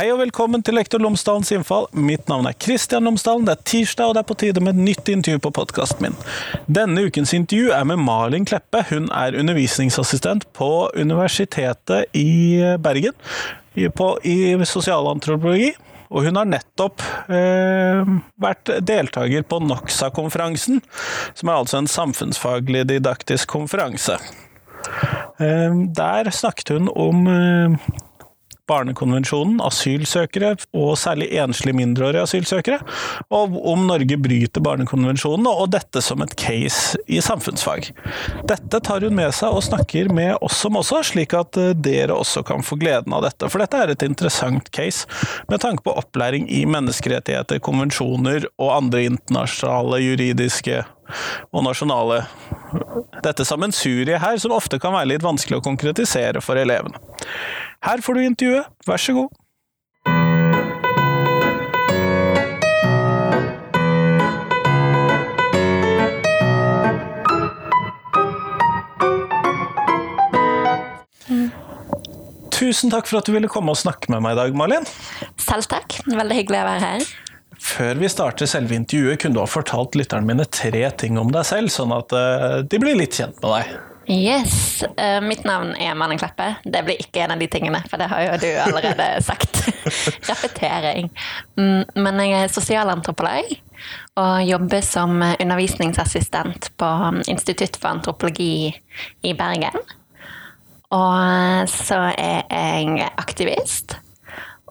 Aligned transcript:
Hei 0.00 0.06
og 0.14 0.22
velkommen 0.22 0.62
til 0.64 0.78
Lektor 0.78 1.02
Lomsdalens 1.04 1.50
innfall. 1.52 1.84
Mitt 1.92 2.30
navn 2.30 2.46
er 2.48 2.54
Kristian 2.56 3.04
Lomsdalen. 3.04 3.42
Det 3.44 3.52
er 3.52 3.66
tirsdag, 3.68 4.08
og 4.08 4.14
det 4.16 4.22
er 4.22 4.28
på 4.30 4.36
tide 4.40 4.62
med 4.64 4.78
et 4.78 4.86
nytt 4.86 5.10
intervju 5.12 5.42
på 5.44 5.50
podkasten 5.58 6.06
min. 6.06 6.16
Denne 6.72 7.04
ukens 7.04 7.34
intervju 7.36 7.74
er 7.76 7.84
med 7.84 8.00
Malin 8.00 8.46
Kleppe. 8.48 8.80
Hun 8.88 9.10
er 9.12 9.36
undervisningsassistent 9.36 10.48
på 10.56 10.70
Universitetet 10.96 12.16
i 12.16 12.64
Bergen 12.80 13.12
på, 13.92 14.10
i 14.24 14.56
sosialantropologi. 14.64 15.74
Og 16.08 16.30
hun 16.30 16.40
har 16.40 16.48
nettopp 16.48 17.04
eh, 17.28 18.16
vært 18.40 18.72
deltaker 18.80 19.44
på 19.52 19.60
NOXA-konferansen, 19.68 20.80
som 21.36 21.52
er 21.52 21.58
altså 21.60 21.84
en 21.84 21.94
samfunnsfaglig 22.00 22.88
didaktisk 22.88 23.52
konferanse. 23.52 24.16
Eh, 25.44 25.82
der 25.92 26.32
snakket 26.32 26.78
hun 26.78 26.88
om 26.88 27.26
eh, 27.28 28.06
Barnekonvensjonen, 28.70 29.58
asylsøkere, 29.64 30.54
og 30.76 30.94
særlig 31.00 31.30
enslige 31.42 31.76
mindreårige 31.76 32.24
asylsøkere, 32.28 32.80
og 33.34 33.56
om 33.72 33.86
Norge 33.88 34.18
bryter 34.20 34.64
Barnekonvensjonen, 34.64 35.48
og 35.50 35.72
dette 35.74 36.02
som 36.04 36.22
et 36.24 36.36
case 36.38 37.00
i 37.10 37.20
samfunnsfag. 37.24 37.90
Dette 38.48 38.82
tar 38.86 39.06
hun 39.06 39.16
med 39.18 39.34
seg 39.36 39.56
og 39.56 39.64
snakker 39.66 40.10
med 40.14 40.36
oss 40.44 40.62
om 40.68 40.78
også, 40.80 41.02
slik 41.12 41.34
at 41.36 41.58
eh, 41.60 41.72
dere 41.74 42.16
også 42.16 42.44
kan 42.46 42.64
få 42.66 42.78
gleden 42.80 43.14
av 43.16 43.24
dette. 43.26 43.50
For 43.50 43.62
dette 43.62 43.80
er 43.80 43.94
et 43.94 44.06
interessant 44.06 44.70
case 44.74 45.08
med 45.50 45.62
tanke 45.62 45.84
på 45.86 45.96
opplæring 45.98 46.48
i 46.50 46.64
menneskerettigheter, 46.70 47.62
konvensjoner 47.64 48.46
og 48.60 48.74
andre 48.76 49.06
internasjonale 49.10 50.02
juridiske 50.04 50.84
og 51.50 51.64
nasjonale 51.66 52.22
Dette 53.24 53.44
sammensuriet 53.44 54.22
her, 54.22 54.36
som 54.40 54.54
ofte 54.54 54.78
kan 54.80 54.94
være 54.94 55.10
litt 55.10 55.24
vanskelig 55.24 55.58
å 55.58 55.64
konkretisere 55.64 56.40
for 56.44 56.56
elevene. 56.56 57.00
Her 57.80 58.00
får 58.04 58.14
du 58.14 58.20
intervjuet, 58.20 58.66
vær 58.86 59.00
så 59.00 59.14
god. 59.16 59.36
Tusen 72.52 72.92
takk 72.92 73.08
for 73.08 73.22
at 73.22 73.24
du 73.24 73.32
ville 73.32 73.48
komme 73.48 73.72
og 73.72 73.80
snakke 73.80 74.12
med 74.12 74.20
meg 74.26 74.36
i 74.36 74.40
dag, 74.42 74.52
Malin. 74.60 74.84
Selv 75.40 75.64
takk. 75.72 75.96
Veldig 76.04 76.36
hyggelig 76.36 76.60
å 76.60 76.66
være 76.68 76.84
her. 76.84 77.10
Før 77.60 77.96
vi 78.00 78.08
starter 78.12 78.48
selve 78.48 78.76
intervjuet, 78.76 79.22
kunne 79.22 79.38
du 79.38 79.40
ha 79.40 79.48
fortalt 79.48 79.96
lytterne 79.96 80.28
mine 80.28 80.44
tre 80.52 80.84
ting 81.00 81.16
om 81.20 81.32
deg 81.32 81.48
selv, 81.48 81.72
sånn 81.72 81.96
at 81.96 82.12
eh, 82.12 82.60
de 82.68 82.80
blir 82.82 83.00
litt 83.00 83.16
kjent 83.16 83.40
med 83.40 83.56
deg. 83.56 83.89
Yes. 84.10 84.82
Uh, 84.82 85.20
mitt 85.22 85.44
navn 85.46 85.70
er 85.78 85.94
Malin 85.94 86.18
Kleppe. 86.18 86.56
Det 86.64 86.82
blir 86.82 86.98
ikke 86.98 87.22
en 87.22 87.36
av 87.36 87.38
de 87.38 87.46
tingene, 87.46 87.78
for 87.86 88.00
det 88.00 88.08
har 88.10 88.24
jo 88.24 88.38
du 88.42 88.48
allerede 88.58 89.06
sagt. 89.28 89.60
Repetering. 90.30 91.12
Mm, 91.54 91.84
men 91.94 92.18
jeg 92.24 92.34
er 92.40 92.50
sosialantropolog 92.50 93.54
og 94.20 94.42
jobber 94.44 94.82
som 94.84 95.22
undervisningsassistent 95.22 96.72
på 96.76 96.90
Institutt 97.30 97.78
for 97.78 97.94
antropologi 97.94 98.74
i 99.22 99.32
Bergen. 99.38 99.78
Og 100.90 101.70
så 101.70 102.02
er 102.18 102.50
jeg 102.50 103.12
aktivist. 103.14 103.94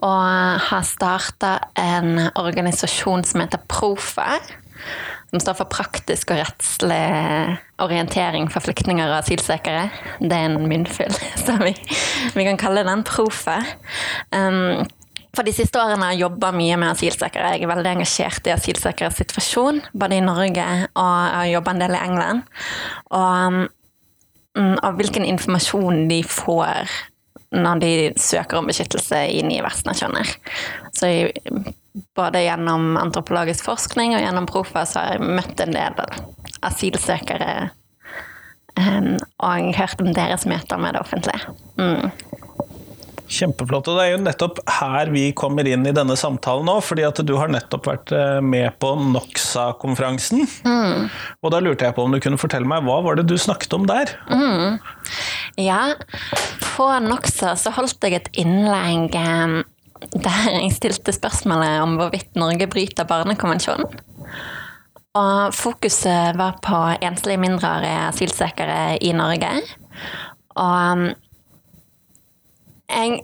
Og 0.03 0.59
har 0.67 0.83
starta 0.87 1.55
en 1.79 2.27
organisasjon 2.35 3.23
som 3.23 3.41
heter 3.45 3.63
Profa 3.71 4.35
som 5.29 5.41
står 5.41 5.57
for 5.59 5.69
praktisk 5.71 6.31
og 6.33 6.41
rettslig 6.41 7.01
orientering 7.81 8.49
for 8.51 8.65
flyktninger 8.65 9.09
og 9.09 9.19
asylsøkere. 9.21 9.89
Det 10.21 10.33
er 10.35 10.47
en 10.49 10.69
munnfull, 10.69 11.13
så 11.45 11.57
vi, 11.61 11.75
vi 12.35 12.47
kan 12.47 12.59
kalle 12.59 12.85
den 12.87 13.05
Profe. 13.07 13.59
Um, 14.33 14.87
for 15.37 15.45
de 15.45 15.53
siste 15.53 15.77
årene 15.77 16.01
har 16.01 16.15
jeg 16.15 16.23
jobba 16.23 16.49
mye 16.55 16.79
med 16.81 16.91
asylsøkere. 16.95 17.53
Jeg 17.55 17.67
er 17.67 17.71
veldig 17.71 17.91
engasjert 17.91 18.49
i 18.49 18.55
asylsøkeres 18.55 19.19
situasjon, 19.21 19.83
både 19.93 20.17
i 20.17 20.25
Norge 20.25 20.65
og 20.89 21.13
har 21.35 21.51
jobba 21.51 21.75
en 21.75 21.83
del 21.85 21.93
i 21.93 22.01
England. 22.01 22.41
Og, 23.13 23.61
um, 24.57 24.75
og 24.81 24.97
hvilken 24.97 25.27
informasjon 25.29 26.07
de 26.09 26.23
får 26.25 26.89
når 27.49 27.81
de 27.81 27.91
søker 28.21 28.59
om 28.59 28.67
beskyttelse 28.69 29.23
i 29.33 29.41
nye 29.45 29.63
vertsnasjoner. 29.65 30.33
Så 30.93 31.09
både 32.17 32.43
gjennom 32.45 32.95
antropologisk 32.99 33.67
forskning 33.67 34.15
og 34.15 34.23
gjennom 34.23 34.47
Profa 34.49 34.85
så 34.87 35.03
har 35.03 35.17
jeg 35.17 35.35
møtt 35.39 35.63
en 35.63 35.75
del 35.75 35.99
asylsøkere 36.65 37.69
um, 38.79 39.15
og 39.17 39.71
hørt 39.77 40.03
om 40.03 40.11
deres 40.15 40.47
møter 40.49 40.81
med 40.81 40.95
det 40.95 41.03
offentlige. 41.03 41.55
Mm. 41.79 42.11
Kjempeflott. 43.29 43.87
Og 43.91 43.97
det 43.99 44.05
er 44.05 44.13
jo 44.15 44.21
nettopp 44.23 44.59
her 44.79 45.11
vi 45.13 45.27
kommer 45.37 45.67
inn 45.69 45.85
i 45.85 45.93
denne 45.93 46.15
samtalen 46.17 46.65
nå, 46.65 46.79
fordi 46.81 47.05
at 47.05 47.21
du 47.25 47.35
har 47.37 47.51
nettopp 47.53 47.89
vært 47.91 48.13
eh, 48.15 48.39
med 48.41 48.73
på 48.81 48.95
NOXA-konferansen. 49.13 50.47
Mm. 50.65 51.09
Og 51.45 51.53
da 51.53 51.61
lurte 51.61 51.85
jeg 51.85 51.97
på 51.97 52.07
om 52.07 52.15
du 52.15 52.19
kunne 52.23 52.41
fortelle 52.41 52.69
meg, 52.69 52.87
hva 52.87 52.99
var 53.05 53.19
det 53.19 53.27
du 53.29 53.37
snakket 53.37 53.75
om 53.77 53.85
der? 53.89 54.15
Mm. 54.33 54.79
Ja, 55.61 55.81
på 56.71 56.89
NOXA 57.05 57.53
så 57.59 57.73
holdt 57.77 58.01
jeg 58.07 58.17
et 58.17 58.31
innlegg 58.41 59.13
der 59.99 60.45
jeg 60.55 60.71
stilte 60.75 61.13
spørsmålet 61.15 61.81
om 61.83 61.97
hvorvidt 61.99 62.37
Norge 62.39 62.67
bryter 62.71 63.07
Barnekonvensjonen. 63.09 63.99
Og 65.19 65.55
fokuset 65.57 66.37
var 66.37 66.59
på 66.63 66.77
enslige 67.01 67.41
mindreårige 67.41 68.07
asylsøkere 68.07 68.97
i 69.03 69.11
Norge. 69.17 69.49
Og 70.55 71.09
jeg 72.89 73.19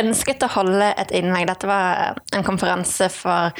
ønsket 0.00 0.44
å 0.46 0.52
holde 0.56 0.88
et 0.98 1.12
innlegg. 1.14 1.46
Dette 1.50 1.68
var 1.68 2.18
en 2.32 2.46
konferanse 2.46 3.10
for 3.12 3.52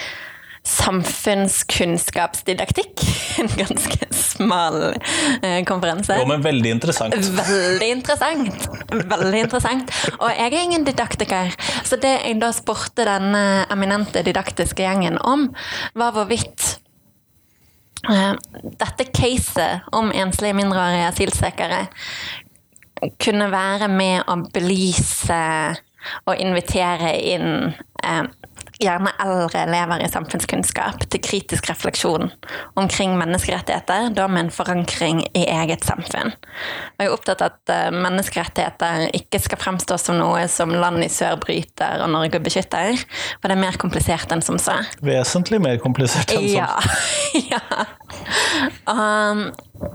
samfunnskunnskapsdidaktikk. 0.63 3.03
En 3.43 3.49
ganske 3.57 4.07
smal 4.15 4.95
eh, 5.43 5.65
konferanse. 5.65 6.17
Jo, 6.21 6.27
men 6.29 6.43
veldig 6.45 6.71
interessant. 6.77 7.15
Veldig 7.17 7.89
interessant. 7.89 8.69
Veldig 8.93 9.41
interessant. 9.41 9.91
Og 10.19 10.29
jeg 10.31 10.53
er 10.53 10.61
ingen 10.61 10.85
didaktiker, 10.85 11.49
så 11.89 11.97
det 12.03 12.13
jeg 12.21 12.41
da 12.43 12.53
spurte 12.55 13.05
den 13.09 13.35
eminente 13.73 14.23
didaktiske 14.27 14.83
gjengen 14.85 15.19
om, 15.25 15.55
var 15.99 16.13
hvorvidt 16.13 16.79
eh, 18.13 18.35
dette 18.85 19.05
caset 19.17 19.81
om 19.97 20.13
enslige 20.13 20.59
mindreårige 20.61 21.09
asylsøkere 21.09 21.89
kunne 23.23 23.49
være 23.51 23.89
med 23.91 24.29
å 24.31 24.37
belyse 24.53 25.41
og 26.27 26.43
invitere 26.43 27.15
inn 27.33 27.73
eh, 28.05 28.25
gjerne 28.83 29.13
eldre 29.23 29.63
elever 29.67 30.03
i 30.05 30.11
samfunnskunnskap 30.11 31.07
til 31.13 31.23
kritisk 31.23 31.69
refleksjon 31.71 32.31
omkring 32.81 33.15
menneskerettigheter, 33.21 34.11
da 34.17 34.27
med 34.29 34.47
en 34.47 34.53
forankring 34.55 35.23
i 35.39 35.45
eget 35.47 35.87
samfunn. 35.87 36.35
Jeg 36.99 37.09
er 37.09 37.15
opptatt 37.15 37.45
av 37.45 37.53
at 37.53 37.73
eh, 37.73 37.95
menneskerettigheter 37.95 39.09
ikke 39.19 39.41
skal 39.43 39.61
fremstå 39.63 39.99
som 40.01 40.19
noe 40.21 40.45
som 40.53 40.73
land 40.75 41.05
i 41.05 41.11
sør 41.13 41.39
bryter 41.43 42.03
og 42.05 42.13
Norge 42.15 42.43
beskytter, 42.43 42.99
for 43.41 43.49
det 43.49 43.57
er 43.57 43.65
mer 43.65 43.79
komplisert 43.81 44.33
enn 44.35 44.45
som 44.45 44.61
så. 44.63 44.79
Vesentlig 45.05 45.63
mer 45.63 45.81
komplisert 45.83 46.35
enn 46.35 46.49
som 46.49 46.51
så. 46.53 46.61
Ja. 47.43 47.57
ja. 47.57 47.85
Um, 48.87 49.45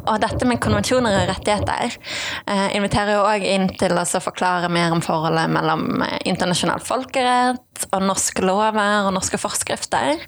og 0.08 0.20
dette 0.24 0.48
med 0.48 0.60
konvensjoner 0.64 1.16
og 1.22 1.30
rettigheter 1.30 1.94
eh, 1.94 2.76
inviterer 2.76 3.18
jo 3.18 3.26
òg 3.28 3.44
inn 3.48 3.68
til 3.80 3.96
å 3.96 4.06
forklare 4.24 4.70
mer 4.72 4.94
om 4.96 5.04
forholdet 5.04 5.52
mellom 5.52 6.04
eh, 6.04 6.18
internasjonal 6.32 6.84
folkerett 6.84 7.88
og 7.92 8.06
norske 8.06 8.44
lover 8.44 9.08
og 9.08 9.14
norske 9.16 9.40
forskrifter. 9.42 10.24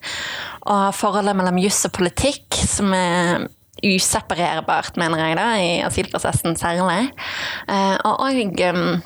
Og 0.70 0.90
forholdet 0.96 1.38
mellom 1.40 1.60
juss 1.64 1.82
og 1.90 1.96
politikk, 1.98 2.60
som 2.68 2.94
er 2.96 3.48
useparerbart, 3.84 4.98
mener 5.00 5.24
jeg, 5.24 5.38
da, 5.40 5.48
i 5.60 5.72
asylprosessen 5.88 6.60
særlig. 6.60 7.10
Eh, 7.72 7.96
og 8.04 8.28
òg 8.28 8.60
um, 8.70 9.00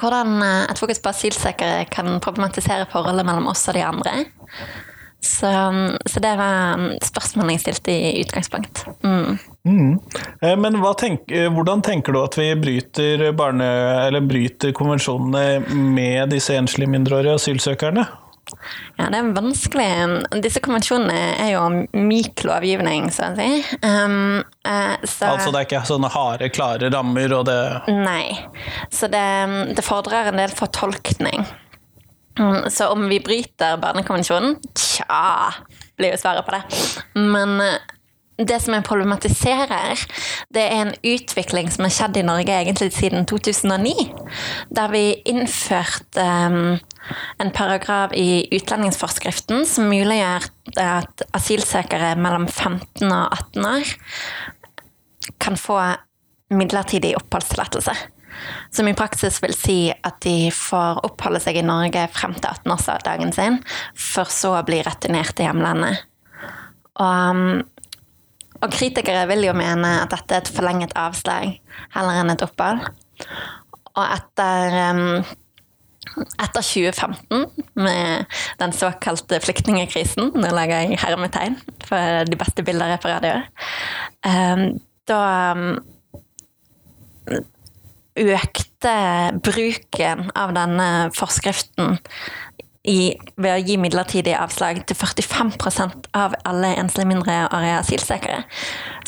hvordan 0.00 0.42
eh, 0.42 0.64
et 0.70 0.80
fokus 0.80 1.00
på 1.02 1.12
asylsøkere 1.12 1.86
kan 1.92 2.18
problematisere 2.24 2.88
forholdet 2.90 3.26
mellom 3.26 3.48
oss 3.52 3.66
og 3.68 3.78
de 3.78 3.84
andre. 3.86 4.24
Så, 5.24 5.50
så, 6.06 6.20
det 6.20 6.34
var 6.36 6.82
spørsmålet 7.04 7.54
jeg 7.54 7.62
stilte 7.62 7.92
i 7.92 8.10
utgangspunkt. 8.20 8.82
Mm. 9.04 9.38
Mm. 9.64 9.94
Eh, 10.40 10.56
men 10.60 10.76
tenk, 11.00 11.30
eh, 11.32 11.48
hvordan 11.52 11.82
tenker 11.82 12.12
du 12.12 12.20
at 12.20 12.36
vi 12.36 12.50
bryter, 12.60 13.30
barne, 13.32 14.20
bryter 14.28 14.74
konvensjonene 14.76 15.64
med 15.96 16.34
disse 16.34 16.58
enslige 16.58 16.92
mindreårige 16.92 17.38
asylsøkerne? 17.40 18.04
Ja, 18.98 19.08
det 19.08 19.18
er 19.18 19.32
vanskelig. 19.34 19.88
Disse 20.44 20.60
konvensjonene 20.62 21.16
er 21.40 21.54
jo 21.54 21.64
myk 21.96 22.44
lovgivning, 22.44 23.08
så 23.14 23.30
å 23.30 23.38
si. 23.38 23.48
Um, 23.80 24.42
uh, 24.68 24.94
så, 25.02 25.32
altså 25.32 25.50
det 25.54 25.62
er 25.62 25.68
ikke 25.70 25.84
sånne 25.88 26.12
harde, 26.12 26.50
klare 26.52 26.92
rammer 26.92 27.32
og 27.38 27.46
det 27.48 27.58
Nei. 27.88 28.36
Så 28.92 29.08
det, 29.12 29.24
det 29.74 29.86
fordrer 29.86 30.30
en 30.30 30.42
del 30.44 30.52
fortolkning. 30.54 31.48
Mm, 32.38 32.70
så 32.70 32.88
om 32.92 33.08
vi 33.08 33.20
bryter 33.20 33.76
Barnekonvensjonen? 33.82 34.56
Tja, 34.74 35.52
blir 35.98 36.14
jo 36.14 36.20
svaret 36.20 36.46
på 36.46 36.54
det. 36.56 36.62
Men 37.14 37.60
eh, 37.62 37.82
det 38.38 38.56
som 38.62 38.74
jeg 38.74 38.86
problematiserer, 38.86 40.00
det 40.54 40.62
er 40.64 40.80
en 40.80 40.94
utvikling 41.06 41.70
som 41.70 41.86
har 41.86 41.94
skjedd 41.94 42.18
i 42.18 42.24
Norge 42.26 42.56
egentlig 42.56 42.90
siden 42.96 43.26
2009. 43.30 43.92
Der 44.74 44.90
vi 44.90 45.04
innførte 45.30 46.24
um, 46.50 46.74
en 47.38 47.52
paragraf 47.54 48.14
i 48.18 48.48
utlendingsforskriften 48.56 49.62
som 49.70 49.86
muliggjør 49.92 50.48
at 50.82 51.24
asylsøkere 51.36 52.16
mellom 52.18 52.48
15 52.48 53.06
og 53.06 53.38
18 53.54 53.70
år 53.70 53.94
kan 55.40 55.56
få 55.60 55.78
midlertidig 56.52 57.14
oppholdstillatelse. 57.18 57.94
Som 58.74 58.88
i 58.88 58.94
praksis 58.98 59.38
vil 59.42 59.54
si 59.54 59.78
at 59.94 60.18
de 60.24 60.50
får 60.54 61.04
oppholde 61.06 61.40
seg 61.42 61.60
i 61.60 61.66
Norge 61.66 62.08
frem 62.12 62.34
til 62.34 62.50
18-årsdagen 62.50 63.30
sin, 63.34 63.60
for 63.94 64.30
så 64.30 64.56
å 64.58 64.64
bli 64.66 64.80
returnert 64.84 65.36
til 65.38 65.48
hjemlandet. 65.48 66.02
Og, 67.02 67.62
og, 68.58 68.68
kritikere 68.74 69.24
vil 69.30 69.46
jo 69.48 69.54
mene 69.56 69.96
at 70.02 70.12
dette 70.14 70.36
er 70.36 70.44
et 70.44 70.52
forlenget 70.56 70.94
avslag 70.98 71.56
heller 71.94 72.20
enn 72.20 72.34
et 72.34 72.44
opphold. 72.44 72.84
Og 73.94 74.04
etter 74.04 74.78
um, 74.90 75.24
etter 76.14 76.62
2015, 76.62 77.64
med 77.74 78.26
den 78.60 78.74
såkalte 78.76 79.40
flyktningekrisen 79.42 80.30
Nå 80.36 80.50
lager 80.54 80.84
jeg 80.84 81.00
hermetegn 81.02 81.56
for 81.86 82.28
de 82.28 82.38
beste 82.38 82.62
bilder 82.66 82.94
jeg 82.94 83.02
på 83.02 83.10
radio. 83.10 83.40
Um, 84.26 84.66
da 85.08 85.22
um, 85.54 85.78
økte 88.14 88.96
bruken 89.42 90.28
av 90.38 90.54
denne 90.54 90.88
forskriften 91.16 91.98
i, 92.84 93.16
ved 93.40 93.50
å 93.54 93.62
gi 93.64 93.78
midlertidig 93.80 94.34
avslag 94.36 94.82
til 94.84 94.98
45 94.98 95.54
av 96.14 96.36
alle 96.44 96.74
enslige 96.76 97.08
mindreårige 97.08 97.78
asylsøkere. 97.80 98.42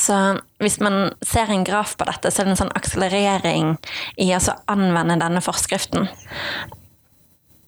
Så 0.00 0.16
hvis 0.64 0.78
man 0.80 1.10
ser 1.20 1.52
en 1.52 1.66
graf 1.66 1.96
på 2.00 2.08
dette, 2.08 2.32
så 2.32 2.42
er 2.42 2.48
det 2.48 2.56
en 2.56 2.62
sånn 2.64 2.76
akselerering 2.78 3.74
i 4.22 4.30
å 4.32 4.40
anvende 4.72 5.20
denne 5.20 5.44
forskriften. 5.44 6.08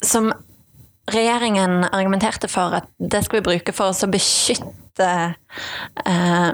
Som 0.00 0.32
regjeringen 1.12 1.84
argumenterte 1.90 2.48
for 2.52 2.80
at 2.80 2.88
det 2.96 3.22
skal 3.24 3.40
vi 3.40 3.48
bruke 3.50 3.76
for 3.76 3.92
å 3.92 4.10
beskytte 4.12 5.10
eh, 6.04 6.50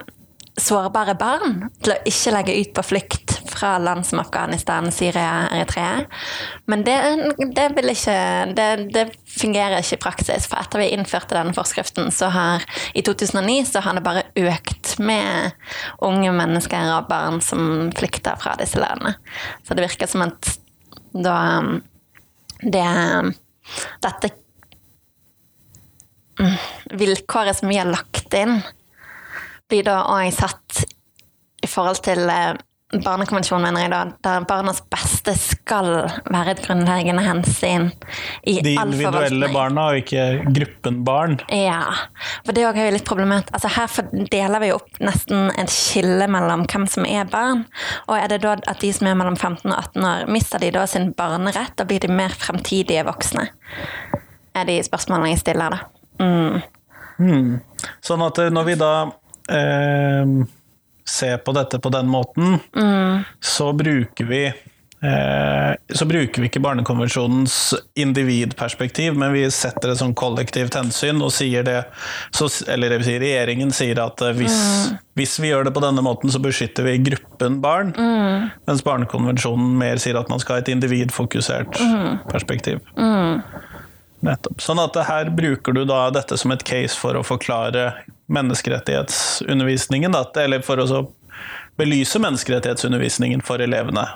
sårbare 0.61 1.17
barn 1.19 1.65
til 1.83 1.95
å 1.95 2.01
ikke 2.07 2.35
legge 2.35 2.59
ut 2.61 2.75
på 2.77 2.87
flukt 2.87 3.24
fra 3.55 3.77
land 3.79 4.07
som 4.07 4.21
Afghanistan, 4.23 4.91
Syria, 4.93 5.49
Eritrea. 5.53 6.05
Men 6.71 6.85
det, 6.87 6.97
det, 7.57 7.69
ikke, 7.91 8.19
det, 8.57 8.69
det, 8.95 9.05
fungerer 9.35 9.81
ikke 9.81 9.99
i 9.99 10.03
praksis. 10.03 10.49
For 10.51 10.61
etter 10.61 10.83
vi 10.83 10.91
innførte 10.95 11.37
denne 11.37 11.55
forskriften, 11.57 12.11
så 12.15 12.31
har 12.35 12.67
i 12.95 13.03
2009 13.07 13.65
så 13.73 13.83
har 13.85 13.97
det 13.97 14.05
bare 14.07 14.27
økt 14.39 14.95
med 15.03 15.55
unge 16.05 16.35
mennesker 16.35 16.93
og 16.99 17.09
barn 17.11 17.41
som 17.45 17.91
flykter 17.97 18.39
fra 18.41 18.55
disse 18.61 18.81
landene. 18.81 19.17
Så 19.67 19.75
det 19.75 19.89
virker 19.89 20.11
som 20.11 20.27
at 20.29 20.55
da 21.15 21.39
det 22.65 22.89
Dette 24.05 24.29
mm, 26.37 26.57
vilkåret 27.01 27.57
som 27.57 27.71
vi 27.71 27.79
har 27.79 27.89
lagt 27.89 28.35
inn 28.37 28.59
blir 29.71 29.87
da 29.87 30.03
òg 30.13 30.29
satt 30.37 30.85
i 31.65 31.71
forhold 31.71 32.03
til 32.05 32.29
eh, 32.29 32.53
Barnekonvensjonen, 33.03 33.65
mener 33.67 33.85
jeg 33.85 33.91
da, 33.93 34.01
der 34.27 34.45
barnas 34.49 34.81
beste 34.93 35.35
skal 35.41 35.89
være 36.31 36.55
et 36.55 36.63
grunnleggende 36.65 37.25
hensyn 37.25 37.89
i 38.47 38.59
De 38.65 38.75
individuelle 38.77 39.49
barna, 39.53 39.89
og 39.91 40.03
ikke 40.03 40.45
gruppen 40.55 41.01
barn? 41.07 41.39
Ja. 41.49 41.81
For 42.47 42.55
det 42.55 42.65
er 42.65 42.79
jo 42.79 42.95
litt 42.95 43.09
problemet. 43.09 43.51
Altså, 43.57 43.73
her 43.75 44.27
deler 44.33 44.63
vi 44.63 44.73
opp 44.77 45.01
nesten 45.03 45.51
et 45.61 45.73
skille 45.73 46.29
mellom 46.31 46.67
hvem 46.71 46.87
som 46.91 47.09
er 47.09 47.29
barn. 47.31 47.65
Og 48.09 48.17
er 48.19 48.31
det 48.33 48.43
da 48.45 48.57
at 48.71 48.83
de 48.85 48.93
som 48.95 49.09
er 49.11 49.19
mellom 49.19 49.39
15 49.39 49.67
og 49.71 49.77
18 49.79 50.09
år, 50.11 50.29
mister 50.31 50.63
de 50.63 50.71
da 50.75 50.87
sin 50.91 51.11
barnerett, 51.17 51.75
og 51.81 51.91
blir 51.91 52.05
de 52.05 52.13
mer 52.13 52.35
fremtidige 52.39 53.07
voksne? 53.09 53.49
Er 54.55 54.69
de 54.69 54.79
spørsmålene 54.87 55.33
jeg 55.33 55.43
stiller, 55.43 55.75
da. 55.75 55.81
Mm. 56.23 56.63
Hmm. 57.15 57.51
Sånn 58.05 58.23
at 58.27 58.39
eh, 58.43 58.53
når 58.55 58.69
vi 58.69 58.77
da 58.79 58.93
eh, 59.51 60.35
ser 61.09 61.37
på 61.45 61.53
dette 61.53 61.79
på 61.79 61.93
den 61.93 62.09
måten, 62.09 62.59
mm. 62.77 63.25
så 63.41 63.73
bruker 63.77 64.25
vi 64.25 64.45
eh, 64.49 65.73
så 65.95 66.07
bruker 66.09 66.43
vi 66.43 66.49
ikke 66.49 66.63
Barnekonvensjonens 66.65 67.75
individperspektiv, 68.01 69.19
men 69.21 69.35
vi 69.37 69.45
setter 69.53 69.93
et 69.93 70.01
sånn 70.01 70.17
kollektivt 70.17 70.79
hensyn 70.79 71.21
og 71.25 71.33
sier 71.35 71.67
det 71.67 71.83
så, 72.35 72.49
Eller 72.73 72.93
det 72.93 73.03
vil 73.03 73.09
si, 73.11 73.19
regjeringen 73.21 73.75
sier 73.77 74.01
at 74.01 74.25
eh, 74.25 74.33
hvis, 74.39 74.57
mm. 74.57 75.03
hvis, 75.21 75.37
vi 75.45 75.53
gjør 75.53 75.69
det 75.69 75.75
på 75.77 75.85
denne 75.85 76.05
måten, 76.05 76.33
så 76.33 76.41
beskytter 76.43 76.89
vi 76.89 76.97
gruppen 77.11 77.61
barn. 77.65 77.93
Mm. 77.99 78.49
Mens 78.71 78.85
Barnekonvensjonen 78.87 79.77
mer 79.85 80.01
sier 80.03 80.19
at 80.21 80.33
man 80.33 80.43
skal 80.43 80.59
ha 80.59 80.65
et 80.65 80.73
individfokusert 80.73 81.81
mm. 81.81 82.25
perspektiv. 82.33 82.81
Nettopp. 84.25 84.63
Sånn 84.65 84.81
at 84.81 84.97
her 85.05 85.29
bruker 85.37 85.75
du 85.77 85.85
da 85.89 86.07
dette 86.15 86.39
som 86.41 86.55
et 86.55 86.65
case 86.65 86.97
for 86.97 87.19
å 87.19 87.25
forklare 87.27 87.91
menneskerettighetsundervisningen, 88.27 90.13
da, 90.13 90.25
eller 90.41 90.65
for 90.65 90.81
å 90.81 91.01
belyse 91.77 92.21
menneskerettighetsundervisningen 92.23 93.43
for 93.45 93.63
elevene 93.63 94.07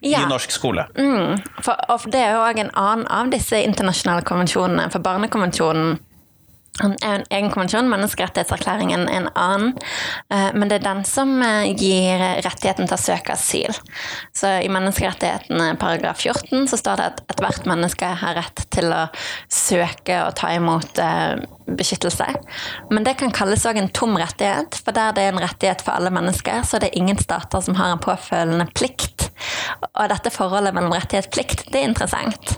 ja. 0.00 0.20
i 0.20 0.28
norsk 0.28 0.50
skole. 0.50 0.86
Mm, 0.98 1.40
for, 1.62 2.10
det 2.12 2.20
er 2.20 2.36
jo 2.36 2.44
òg 2.44 2.60
en 2.62 2.72
annen 2.74 3.08
av 3.10 3.30
disse 3.32 3.60
internasjonale 3.64 4.24
konvensjonene. 4.26 4.88
For 4.92 5.02
Barnekonvensjonen 5.04 5.98
en 6.82 7.24
egen 7.28 7.50
konvensjon, 7.52 7.88
menneskerettighetserklæringen 7.90 9.08
en 9.08 9.28
annen. 9.34 9.74
Eh, 10.32 10.50
men 10.54 10.70
det 10.70 10.80
er 10.80 10.86
den 10.86 11.04
som 11.08 11.32
eh, 11.44 11.72
gir 11.76 12.22
rettigheten 12.44 12.88
til 12.88 12.96
å 12.96 13.00
søke 13.00 13.34
asyl. 13.36 13.80
Så 14.36 14.52
i 14.64 14.70
menneskerettighetene 14.72 15.74
paragraf 15.80 16.22
14 16.22 16.70
så 16.70 16.80
står 16.80 17.00
det 17.00 17.08
at 17.10 17.22
ethvert 17.34 17.68
menneske 17.68 18.12
har 18.22 18.38
rett 18.38 18.64
til 18.72 18.92
å 18.94 19.06
søke 19.52 20.22
og 20.24 20.36
ta 20.40 20.54
imot 20.56 21.02
eh, 21.02 21.42
beskyttelse. 21.70 22.26
Men 22.90 23.06
det 23.06 23.18
kan 23.20 23.34
kalles 23.34 23.66
òg 23.68 23.78
en 23.80 23.92
tom 23.94 24.16
rettighet, 24.18 24.80
for 24.84 24.96
der 24.96 25.14
det 25.16 25.26
er 25.26 25.34
en 25.34 25.42
rettighet 25.42 25.84
for 25.84 25.98
alle 25.98 26.12
mennesker, 26.14 26.64
så 26.66 26.80
det 26.80 26.90
er 26.90 27.02
ingen 27.02 27.20
stater 27.20 27.62
som 27.64 27.78
har 27.78 27.94
en 27.94 28.02
påfølgende 28.02 28.70
plikt. 28.74 29.29
Og 29.90 30.10
dette 30.12 30.32
forholdet 30.34 30.74
mellom 30.76 30.94
rettighet 30.94 31.30
og 31.30 31.34
plikt, 31.36 31.64
det 31.70 31.80
er 31.80 31.88
interessant. 31.90 32.56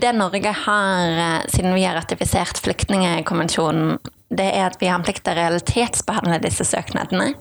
Det 0.00 0.10
Norge 0.16 0.54
har, 0.64 1.46
siden 1.50 1.74
vi 1.74 1.84
har 1.86 1.96
ratifisert 1.98 2.60
flyktningkonvensjonen, 2.62 3.96
det 4.32 4.48
er 4.48 4.70
at 4.70 4.78
vi 4.80 4.88
har 4.88 4.98
en 4.98 5.04
plikt 5.04 5.24
til 5.26 5.34
å 5.34 5.40
realitetsbehandle 5.40 6.38
disse 6.42 6.64
søknadene. 6.64 7.32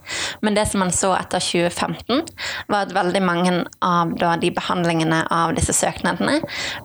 Men 0.44 0.58
det 0.58 0.68
som 0.72 0.84
man 0.84 0.92
så 0.96 1.14
etter 1.16 1.44
2015, 1.44 2.26
var 2.72 2.88
at 2.88 2.96
veldig 2.96 3.24
mange 3.24 3.54
av 3.86 4.14
de 4.42 4.52
behandlingene 4.56 5.24
av 5.32 5.56
disse 5.58 5.76
søknadene 5.78 6.42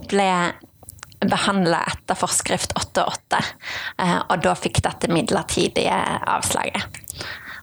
ble 0.06 0.30
behandla 1.26 1.80
etter 1.90 2.18
forskrift 2.18 2.74
8.8, 2.76 3.40
eh, 4.04 4.18
og 4.28 4.42
da 4.44 4.52
fikk 4.58 4.82
dette 4.84 5.10
midlertidige 5.10 5.96
avslaget. 6.28 7.00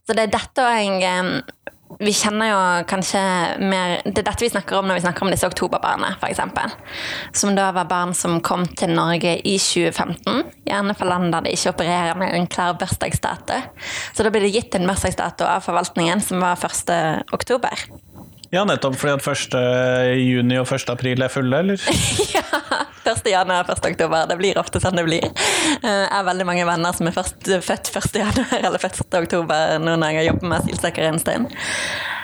Så 0.04 0.16
det 0.18 0.26
er 0.26 0.34
dette 0.34 0.64
jeg 0.68 1.44
vi 2.00 2.14
kjenner 2.16 2.50
jo 2.50 2.60
kanskje 2.90 3.22
mer 3.62 4.00
Det 4.06 4.22
er 4.22 4.26
dette 4.26 4.44
vi 4.44 4.52
snakker 4.52 4.80
om 4.80 4.88
når 4.90 4.98
vi 4.98 5.04
snakker 5.06 5.26
om 5.26 5.34
disse 5.34 5.48
oktoberbarna, 5.50 6.14
f.eks. 6.18 6.42
Som 7.38 7.56
da 7.58 7.70
var 7.76 7.90
barn 7.90 8.14
som 8.18 8.40
kom 8.46 8.66
til 8.80 8.94
Norge 8.96 9.36
i 9.40 9.58
2015. 9.62 10.42
Gjerne 10.68 10.96
fra 10.98 11.10
land 11.12 11.34
der 11.36 11.46
de 11.46 11.54
ikke 11.54 11.74
opererer 11.76 12.18
med 12.20 12.34
en 12.34 12.50
klar 12.50 12.78
bursdagsdato. 12.80 13.60
Så 14.14 14.26
da 14.26 14.34
ble 14.34 14.46
det 14.46 14.54
gitt 14.56 14.76
en 14.78 14.90
bursdagsdato 14.90 15.48
av 15.48 15.66
forvaltningen 15.66 16.24
som 16.24 16.44
var 16.44 16.58
1. 16.58 17.30
oktober. 17.36 17.88
Ja, 18.54 18.62
nettopp 18.70 19.00
fordi 19.02 19.16
at 19.18 19.28
1. 19.56 19.56
juni 20.22 20.60
og 20.62 20.70
1. 20.70 20.92
april 20.94 21.26
er 21.26 21.32
fulle, 21.34 21.64
eller? 21.64 21.82
ja. 22.36 22.44
1. 23.04 23.26
januar, 23.28 23.66
1. 23.66 23.86
oktober. 23.90 24.28
Det 24.30 24.38
blir 24.40 24.60
ofte 24.62 24.80
sånn 24.80 25.00
det 25.00 25.06
blir. 25.08 25.26
Eh, 25.26 25.90
jeg 25.90 26.12
har 26.14 26.28
veldig 26.28 26.46
mange 26.48 26.68
venner 26.70 26.94
som 26.96 27.10
er 27.10 27.16
først, 27.16 27.50
født 27.66 27.90
1. 27.90 28.20
januar 28.22 28.68
eller 28.70 28.86
1. 28.92 29.02
oktober 29.24 29.80
nå 29.82 29.98
når 29.98 30.14
jeg 30.14 30.22
har 30.22 30.30
jobbet 30.30 30.50
med 30.52 30.60
asylsøkere 30.62 31.10
en 31.12 31.24
stund. 31.24 31.56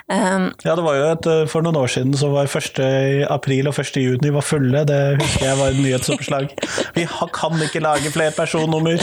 Um, 0.10 0.48
ja, 0.66 0.74
det 0.74 0.82
var 0.82 0.96
jo 0.98 1.04
et, 1.06 1.28
eh, 1.30 1.44
For 1.46 1.62
noen 1.62 1.78
år 1.78 1.92
siden 1.94 2.16
så 2.18 2.32
var 2.34 2.50
1. 2.50 2.80
april 3.30 3.70
og 3.70 3.78
1. 3.78 4.00
juni 4.02 4.32
var 4.34 4.46
fulle. 4.46 4.86
Det 4.90 5.02
husker 5.20 5.46
jeg 5.50 5.60
var 5.60 5.74
et 5.74 5.82
nyhetsoppslag. 5.84 6.56
Vi 6.98 7.06
kan 7.34 7.62
ikke 7.66 7.84
lage 7.86 8.14
flerpersonnummer! 8.14 9.02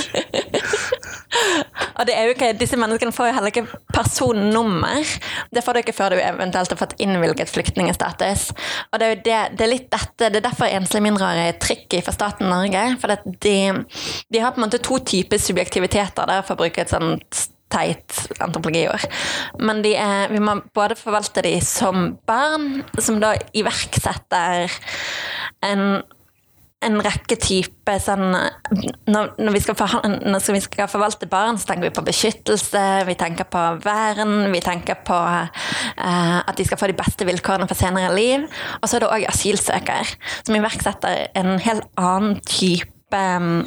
Og 1.96 2.06
det 2.08 2.14
er 2.16 2.28
jo 2.28 2.34
ikke, 2.34 2.52
Disse 2.60 2.78
menneskene 2.80 3.14
får 3.14 3.30
jo 3.30 3.36
heller 3.38 3.52
ikke 3.52 3.80
personnummer. 3.94 5.16
Det 5.54 5.64
får 5.64 5.76
du 5.76 5.82
ikke 5.82 5.96
før 5.96 6.14
du 6.14 6.20
eventuelt 6.20 6.72
har 6.72 6.80
fått 6.80 6.96
innvilget 7.02 7.52
flyktningstatus. 7.52 8.50
Og 8.90 9.00
det 9.00 9.06
er 9.06 9.14
jo 9.14 9.20
det, 9.24 9.40
det 9.58 9.66
er 9.66 9.72
litt 9.72 9.90
dette, 9.92 10.30
det 10.30 10.40
er 10.40 10.46
derfor 10.48 10.70
enslige 10.70 11.06
mindreårige 11.08 11.50
er 11.52 11.60
tricky 11.62 12.02
for 12.04 12.16
staten 12.16 12.50
Norge. 12.52 12.86
For 13.02 13.16
de, 13.16 13.58
de, 14.28 14.40
har 14.42 14.54
på 14.54 14.60
en 14.60 14.66
måte 14.68 14.82
to 14.84 15.00
typer 15.06 15.40
subjektiviteter, 15.42 16.28
der, 16.28 16.44
for 16.46 16.56
å 16.56 16.64
bruke 16.64 16.84
et 16.84 16.92
sånt 16.92 17.46
teit 17.72 18.14
antropologiord. 18.38 19.06
Men 19.58 19.82
er, 19.88 20.28
vi 20.30 20.42
må 20.42 20.60
både 20.76 20.98
forvalte 20.98 21.42
de 21.46 21.56
som 21.64 22.12
barn, 22.28 22.84
som 23.02 23.18
da 23.22 23.34
iverksetter 23.56 24.70
en 25.66 25.86
en 26.86 26.98
rekke 27.04 27.36
typer 27.42 28.00
sånn 28.02 28.24
når, 28.30 29.34
når, 29.38 29.52
vi 29.54 29.62
skal 29.64 29.76
forhan- 29.78 30.18
når 30.26 30.46
vi 30.56 30.62
skal 30.64 30.90
forvalte 30.90 31.28
barn, 31.30 31.58
så 31.58 31.70
tenker 31.70 31.88
vi 31.88 31.94
på 31.96 32.04
beskyttelse, 32.06 32.84
vi 33.08 33.16
tenker 33.18 33.48
på 33.50 33.62
vern, 33.84 34.34
vi 34.52 34.62
tenker 34.64 34.98
på 35.06 35.20
eh, 35.36 36.38
at 36.40 36.56
de 36.56 36.66
skal 36.66 36.80
få 36.80 36.90
de 36.90 36.98
beste 36.98 37.28
vilkårene 37.28 37.68
for 37.70 37.78
senere 37.78 38.12
liv. 38.16 38.46
Og 38.80 38.88
så 38.88 38.98
er 38.98 39.06
det 39.06 39.12
òg 39.12 39.30
asylsøker, 39.30 40.16
som 40.46 40.58
iverksetter 40.58 41.26
en 41.38 41.56
helt 41.62 41.88
annen 42.00 42.40
type 42.46 42.92
mm, 43.16 43.62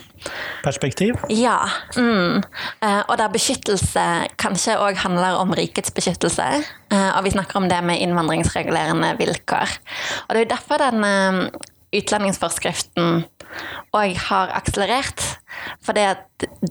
Perspektiv? 0.63 1.15
ja. 1.31 1.57
Mm. 1.95 2.43
Eh, 2.83 3.01
og 3.07 3.17
der 3.21 3.31
beskyttelse 3.33 4.05
kanskje 4.41 4.77
òg 4.79 4.99
handler 5.03 5.39
om 5.39 5.53
rikets 5.55 5.93
beskyttelse. 5.95 6.47
Eh, 6.91 7.09
og 7.15 7.23
vi 7.25 7.33
snakker 7.35 7.61
om 7.61 7.69
det 7.71 7.79
med 7.83 8.01
innvandringsregulerende 8.03 9.15
vilkår. 9.19 9.77
Og 10.27 10.33
det 10.35 10.41
er 10.41 10.47
jo 10.47 10.53
derfor 10.55 10.81
den 10.83 11.03
eh, 11.07 11.43
utlendingsforskriften 11.95 13.23
òg 13.97 14.17
har 14.29 14.53
akselerert. 14.57 15.23
Fordi 15.83 16.05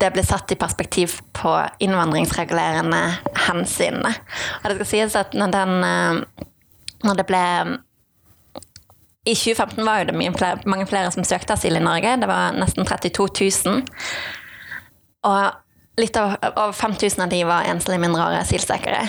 det 0.00 0.12
ble 0.14 0.24
satt 0.24 0.52
i 0.54 0.58
perspektiv 0.58 1.18
på 1.36 1.52
innvandringsregulerende 1.84 3.02
hensyn. 3.48 4.00
Og 4.06 4.68
det 4.68 4.78
skal 4.78 4.90
sies 4.92 5.18
at 5.18 5.36
når 5.36 5.54
den 5.54 5.74
eh, 5.84 6.46
Når 7.06 7.14
det 7.14 7.26
ble 7.28 7.42
i 9.22 9.34
2015 9.34 9.86
var 9.86 10.08
det 10.08 10.16
mange 10.66 10.86
flere 10.90 11.12
som 11.14 11.22
søkte 11.22 11.54
asyl 11.54 11.76
i 11.78 11.82
Norge. 11.84 12.16
Det 12.18 12.26
var 12.26 12.56
nesten 12.56 12.86
32 12.88 13.28
000. 13.66 13.84
Og 15.28 16.00
litt 16.00 16.18
over 16.18 16.72
5000 16.74 17.22
av 17.22 17.30
de 17.30 17.44
var 17.46 17.68
enslige 17.70 18.02
mindreårige 18.02 18.40
asylsøkere. 18.42 19.04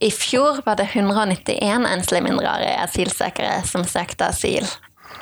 I 0.00 0.12
fjor 0.14 0.62
var 0.66 0.78
det 0.78 0.90
191 0.92 1.88
enslige 1.88 2.24
mindreårige 2.28 2.76
asylsøkere 2.84 3.58
som 3.66 3.82
søkte 3.88 4.30
asyl 4.30 4.70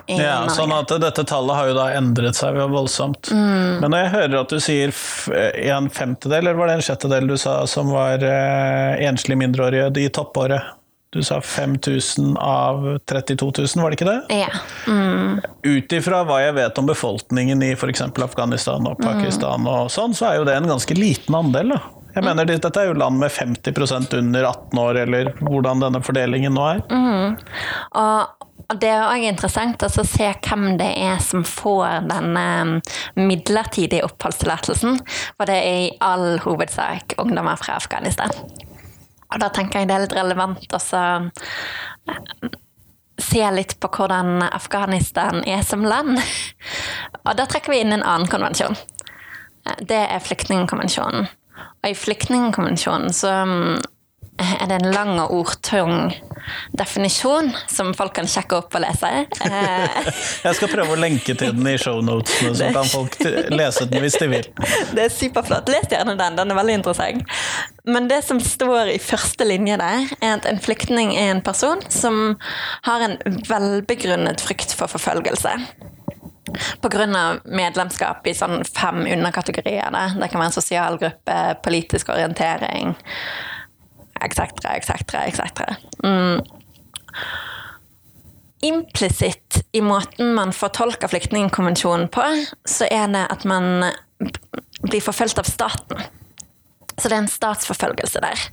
Ja, 0.08 0.46
sånn 0.48 0.72
at 0.72 0.88
dette 1.02 1.24
tallet 1.28 1.56
har 1.58 1.66
jo 1.68 1.74
da 1.76 1.88
endret 1.98 2.38
seg 2.38 2.56
voldsomt. 2.72 3.28
Men 3.34 3.90
når 3.92 3.98
jeg 4.06 4.12
hører 4.14 4.38
at 4.40 4.54
du 4.54 4.58
sier 4.64 4.88
f- 4.94 5.28
en 5.68 5.90
femtedel, 5.92 6.40
eller 6.46 6.56
var 6.56 6.70
det 6.70 6.78
en 6.78 6.86
sjettedel 6.86 7.28
du 7.28 7.36
sa, 7.36 7.58
som 7.68 7.90
var 7.92 8.24
eh, 8.24 9.04
enslige 9.08 9.36
mindreårige 9.42 9.90
i 10.00 10.08
toppåret? 10.08 10.74
Du 11.10 11.22
sa 11.24 11.38
5000 11.40 12.34
av 12.36 12.98
32 13.08 13.46
000, 13.58 13.82
var 13.82 13.90
det 13.90 13.96
ikke 13.96 14.08
det? 14.10 14.40
Ja. 14.42 14.48
Mm. 14.86 15.38
Ut 15.64 15.92
ifra 15.96 16.18
hva 16.28 16.40
jeg 16.42 16.56
vet 16.58 16.78
om 16.82 16.88
befolkningen 16.90 17.62
i 17.64 17.70
f.eks. 17.76 18.02
Afghanistan 18.20 18.84
og 18.90 18.98
Pakistan, 19.00 19.64
og 19.68 19.88
sånn, 19.92 20.12
så 20.16 20.28
er 20.32 20.36
jo 20.42 20.44
det 20.48 20.56
en 20.60 20.68
ganske 20.68 20.96
liten 20.98 21.34
andel. 21.38 21.72
da. 21.76 21.80
Jeg 22.18 22.24
mener, 22.26 22.44
Dette 22.48 22.72
er 22.82 22.88
jo 22.90 22.98
land 22.98 23.20
med 23.20 23.30
50% 23.32 24.18
under 24.18 24.48
18 24.50 24.78
år, 24.82 25.00
eller 25.06 25.32
hvordan 25.38 25.80
denne 25.84 26.00
fordelingen 26.04 26.52
nå 26.56 26.64
er. 26.74 26.84
Og 27.96 28.47
og 28.68 28.80
det 28.82 28.88
er 28.92 29.06
òg 29.06 29.22
interessant 29.24 29.80
å 29.80 29.88
se 29.88 30.28
hvem 30.44 30.74
det 30.76 30.90
er 31.00 31.22
som 31.24 31.40
får 31.46 32.04
denne 32.10 32.44
mm, 32.68 32.74
midlertidige 33.16 34.04
oppholdstillatelsen. 34.04 34.98
For 35.38 35.48
det 35.48 35.56
er 35.56 35.78
i 35.86 35.90
all 36.04 36.36
hovedsak 36.44 37.16
ungdommer 37.22 37.56
fra 37.56 37.78
Afghanistan. 37.80 38.34
Og 39.28 39.40
da 39.40 39.48
tenker 39.52 39.80
jeg 39.80 39.88
det 39.88 39.96
er 39.96 40.04
litt 40.04 40.16
relevant 40.16 40.76
også 40.76 41.00
eh, 42.12 42.52
se 43.18 43.42
litt 43.56 43.74
på 43.80 43.90
hvordan 43.96 44.44
Afghanistan 44.46 45.40
er 45.48 45.64
som 45.64 45.88
land. 45.88 46.20
Og 47.24 47.34
da 47.40 47.48
trekker 47.48 47.72
vi 47.72 47.82
inn 47.82 47.96
en 47.96 48.04
annen 48.04 48.28
konvensjon. 48.28 48.76
Eh, 49.64 49.80
Det 49.80 50.04
er 50.04 50.24
flyktningkonvensjonen. 50.28 51.28
Og 51.78 51.88
i 51.88 51.96
flyktningkonvensjonen 51.96 53.16
så 53.16 53.32
mm, 53.48 53.78
er 54.38 54.66
det 54.70 54.78
en 54.78 54.92
lang 54.94 55.16
og 55.20 55.32
ordtung 55.34 56.12
definisjon 56.78 57.50
som 57.68 57.90
folk 57.96 58.14
kan 58.16 58.28
sjekke 58.30 58.58
opp 58.60 58.76
og 58.78 58.84
lese. 58.84 59.10
Eh, 59.48 60.08
Jeg 60.44 60.56
skal 60.58 60.70
prøve 60.70 60.94
å 60.94 61.00
lenke 61.00 61.34
til 61.38 61.54
den 61.56 61.66
i 61.70 61.76
shownotene, 61.80 62.52
så 62.56 62.68
kan 62.74 62.88
folk 62.90 63.16
lese 63.50 63.86
den 63.88 64.02
hvis 64.04 64.18
de 64.20 64.28
vil. 64.30 64.48
Det 64.94 65.06
er 65.06 65.12
superflott. 65.12 65.70
Les 65.72 65.88
gjerne 65.90 66.14
den, 66.18 66.36
den 66.38 66.52
er 66.52 66.58
veldig 66.58 66.78
interessant. 66.80 67.38
Men 67.88 68.08
det 68.10 68.20
som 68.26 68.40
står 68.44 68.92
i 68.92 68.98
første 69.02 69.46
linje 69.48 69.78
der, 69.80 70.08
er 70.20 70.36
at 70.36 70.48
en 70.48 70.60
flyktning 70.62 71.14
er 71.16 71.32
en 71.32 71.42
person 71.44 71.80
som 71.92 72.36
har 72.86 73.06
en 73.06 73.16
velbegrunnet 73.48 74.44
frykt 74.44 74.74
for 74.76 74.90
forfølgelse. 74.92 75.54
Pga. 76.82 77.24
medlemskap 77.44 78.26
i 78.26 78.34
sånn 78.36 78.62
fem 78.64 79.02
underkategorier. 79.06 79.90
Det, 79.92 80.06
det 80.20 80.30
kan 80.30 80.40
være 80.40 80.52
en 80.52 80.60
sosial 80.60 81.00
gruppe, 81.00 81.38
politisk 81.64 82.12
orientering 82.14 82.94
etc., 84.24 84.40
etc., 84.74 84.92
etc. 85.28 85.60
Implisitt 88.60 89.62
i 89.72 89.80
måten 89.84 90.34
man 90.34 90.52
fortolker 90.52 91.10
flyktningkonvensjonen 91.10 92.08
på, 92.10 92.24
så 92.66 92.88
er 92.90 93.10
det 93.14 93.26
at 93.30 93.44
man 93.48 93.92
blir 94.82 95.02
forfulgt 95.04 95.38
av 95.38 95.46
staten. 95.46 96.02
Så 96.98 97.06
det 97.06 97.14
er 97.14 97.22
en 97.22 97.30
statsforfølgelse 97.30 98.22
der. 98.24 98.48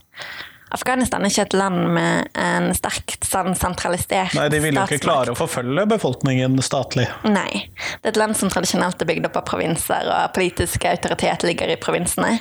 Afghanistan 0.73 1.21
er 1.21 1.29
ikke 1.29 1.45
et 1.45 1.53
land 1.53 1.81
med 1.93 2.29
en 2.41 2.71
sterkt 2.75 3.25
sentralisert 3.27 4.05
statsmakt. 4.05 4.35
Nei, 4.35 4.49
De 4.49 4.59
vil 4.63 4.75
jo 4.75 4.85
ikke 4.87 5.03
klare 5.03 5.33
å 5.33 5.37
forfølge 5.37 5.85
befolkningen 5.93 6.57
statlig. 6.65 7.05
Nei. 7.23 7.67
Det 8.01 8.09
er 8.09 8.13
et 8.15 8.19
land 8.19 8.37
som 8.37 8.49
tradisjonelt 8.49 9.01
er 9.01 9.09
bygd 9.09 9.29
opp 9.29 9.37
av 9.41 9.45
provinser, 9.49 10.09
og 10.09 10.33
politisk 10.35 10.85
autoritet 10.89 11.45
ligger 11.47 11.69
i 11.69 11.77
provinsene. 11.81 12.39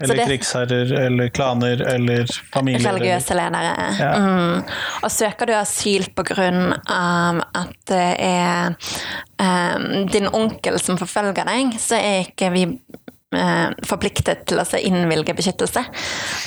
Eller 0.00 0.16
det- 0.16 0.26
krigsherrer, 0.30 0.92
eller 1.06 1.28
klaner, 1.28 1.82
eller 1.82 2.26
familier. 2.52 2.80
eller- 2.80 2.98
religiøse 3.00 3.34
ledere. 3.36 3.98
Ja. 3.98 4.12
Mm. 4.18 4.64
Og 5.02 5.10
søker 5.10 5.46
du 5.46 5.52
asyl 5.52 6.08
på 6.14 6.24
grunn 6.24 6.72
av 6.88 7.44
at 7.54 7.76
det 7.86 8.16
er 8.20 8.76
um, 9.38 10.06
din 10.06 10.28
onkel 10.32 10.78
som 10.80 10.96
forfølger 10.96 11.44
deg, 11.44 11.76
så 11.80 11.96
er 11.96 12.24
ikke 12.24 12.50
vi 12.52 12.64
forpliktet 13.86 14.44
til 14.50 14.58
å 14.58 14.64
innvilge 14.82 15.34
beskyttelse. 15.38 15.84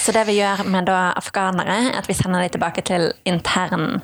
Så 0.04 0.12
det 0.16 0.26
vi 0.28 0.40
gjør 0.40 0.66
med 0.68 0.90
afghanere, 0.92 1.78
er 1.90 2.00
at 2.02 2.10
vi 2.10 2.16
sender 2.18 2.44
dem 2.44 2.56
tilbake 2.58 2.84
til 2.84 3.12
intern 3.30 4.02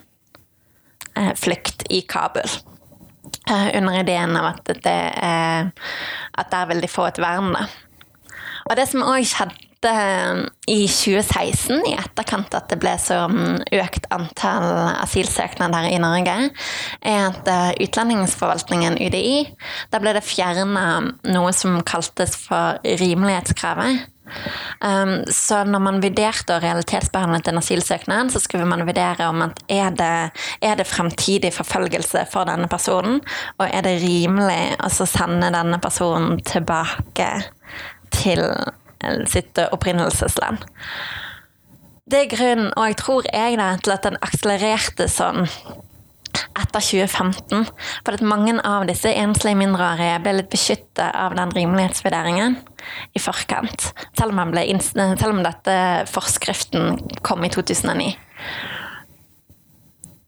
eh, 1.15 1.33
flukt 1.35 1.83
i 1.91 2.01
Kabul. 2.07 2.47
Eh, 3.49 3.69
under 3.77 3.99
ideen 3.99 4.37
av 4.39 4.53
at, 4.53 4.71
er, 4.87 5.71
at 6.39 6.51
der 6.53 6.69
vil 6.71 6.81
de 6.81 6.91
få 6.91 7.09
et 7.09 7.19
vern. 7.21 7.57
Og 8.69 8.77
det 8.79 8.87
som 8.91 9.03
òg 9.03 9.27
skjedde 9.27 9.68
i 9.87 10.81
2016, 10.91 11.85
i 11.87 11.95
etterkant 11.95 12.53
at 12.57 12.67
det 12.71 12.79
ble 12.81 12.91
så 12.99 13.21
mm, 13.31 13.61
økt 13.79 14.09
antall 14.11 14.67
asylsøknader 14.99 15.87
i 15.93 16.01
Norge, 16.03 16.35
er 16.99 17.21
at 17.29 17.47
eh, 17.47 17.71
utlendingsforvaltningen, 17.87 18.99
UDI, 18.99 19.47
da 19.93 20.01
ble 20.03 20.17
det 20.17 20.25
fjerna 20.27 20.85
noe 21.31 21.51
som 21.55 21.79
kaltes 21.87 22.35
for 22.43 22.81
rimelighetskravet. 22.83 24.07
Um, 24.85 25.23
så 25.33 25.63
når 25.65 25.81
man 25.81 26.01
vurderte 26.03 26.53
og 26.53 26.63
realitetsbehandlet 26.63 27.49
en 27.49 27.61
asylsøknad, 27.61 28.29
så 28.29 28.41
skulle 28.43 28.67
man 28.69 28.85
vurdere 28.87 29.29
om 29.29 29.41
at 29.47 29.63
er 29.65 29.95
det, 29.97 30.17
er 30.61 30.75
det 30.77 30.87
fremtidig 30.87 31.51
forfølgelse 31.55 32.27
for 32.31 32.49
denne 32.49 32.69
personen, 32.71 33.19
og 33.57 33.65
er 33.65 33.85
det 33.87 33.99
rimelig 34.03 34.77
å 34.85 34.91
sende 35.09 35.49
denne 35.55 35.81
personen 35.81 36.37
tilbake 36.45 37.31
til 38.13 38.43
eh, 38.43 38.75
sitt 39.31 39.59
opprinnelsesland. 39.69 40.65
Det 42.09 42.23
er 42.23 42.31
grunnen, 42.31 42.71
og 42.73 42.87
jeg 42.89 42.97
tror 42.97 43.27
jeg 43.29 43.59
da, 43.59 43.69
til 43.77 43.93
at 43.93 44.07
den 44.07 44.17
akselererte 44.25 45.05
sånn 45.11 45.45
etter 46.59 46.81
2015. 46.81 47.67
For 48.05 48.15
at 48.15 48.25
mange 48.25 48.55
av 48.65 48.87
disse 48.89 49.11
enslige 49.13 49.59
mindreårige 49.59 50.17
ble 50.23 50.35
litt 50.39 50.49
beskyttet 50.53 51.05
av 51.07 51.35
den 51.37 51.53
rimelighetsvurderingen 51.55 52.57
i 53.13 53.21
forkant. 53.21 53.91
Selv 54.17 54.33
om, 54.33 54.53
ble 54.53 54.65
selv 54.81 55.31
om 55.31 55.43
dette 55.45 55.77
forskriften 56.09 56.99
kom 57.25 57.45
i 57.45 57.51
2009. 57.53 58.11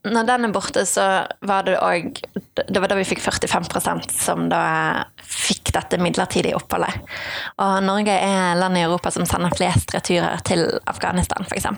Når 0.01 0.25
den 0.25 0.47
er 0.47 0.53
borte, 0.53 0.81
så 0.89 1.03
var 1.45 1.65
det 1.67 1.75
òg 1.77 2.15
Det 2.57 2.81
var 2.81 2.89
da 2.89 2.97
vi 2.97 3.05
fikk 3.05 3.21
45% 3.21 4.15
som 4.15 4.47
da 4.49 4.63
fikk 5.21 5.73
dette 5.75 5.99
midlertidige 6.01 6.57
oppholdet. 6.57 6.97
Og 7.61 7.77
Norge 7.85 8.15
er 8.15 8.57
landet 8.57 8.81
i 8.81 8.87
Europa 8.87 9.13
som 9.13 9.27
sender 9.29 9.53
flest 9.55 9.93
returer 9.95 10.41
til 10.47 10.65
Afghanistan, 10.89 11.45
f.eks. 11.45 11.69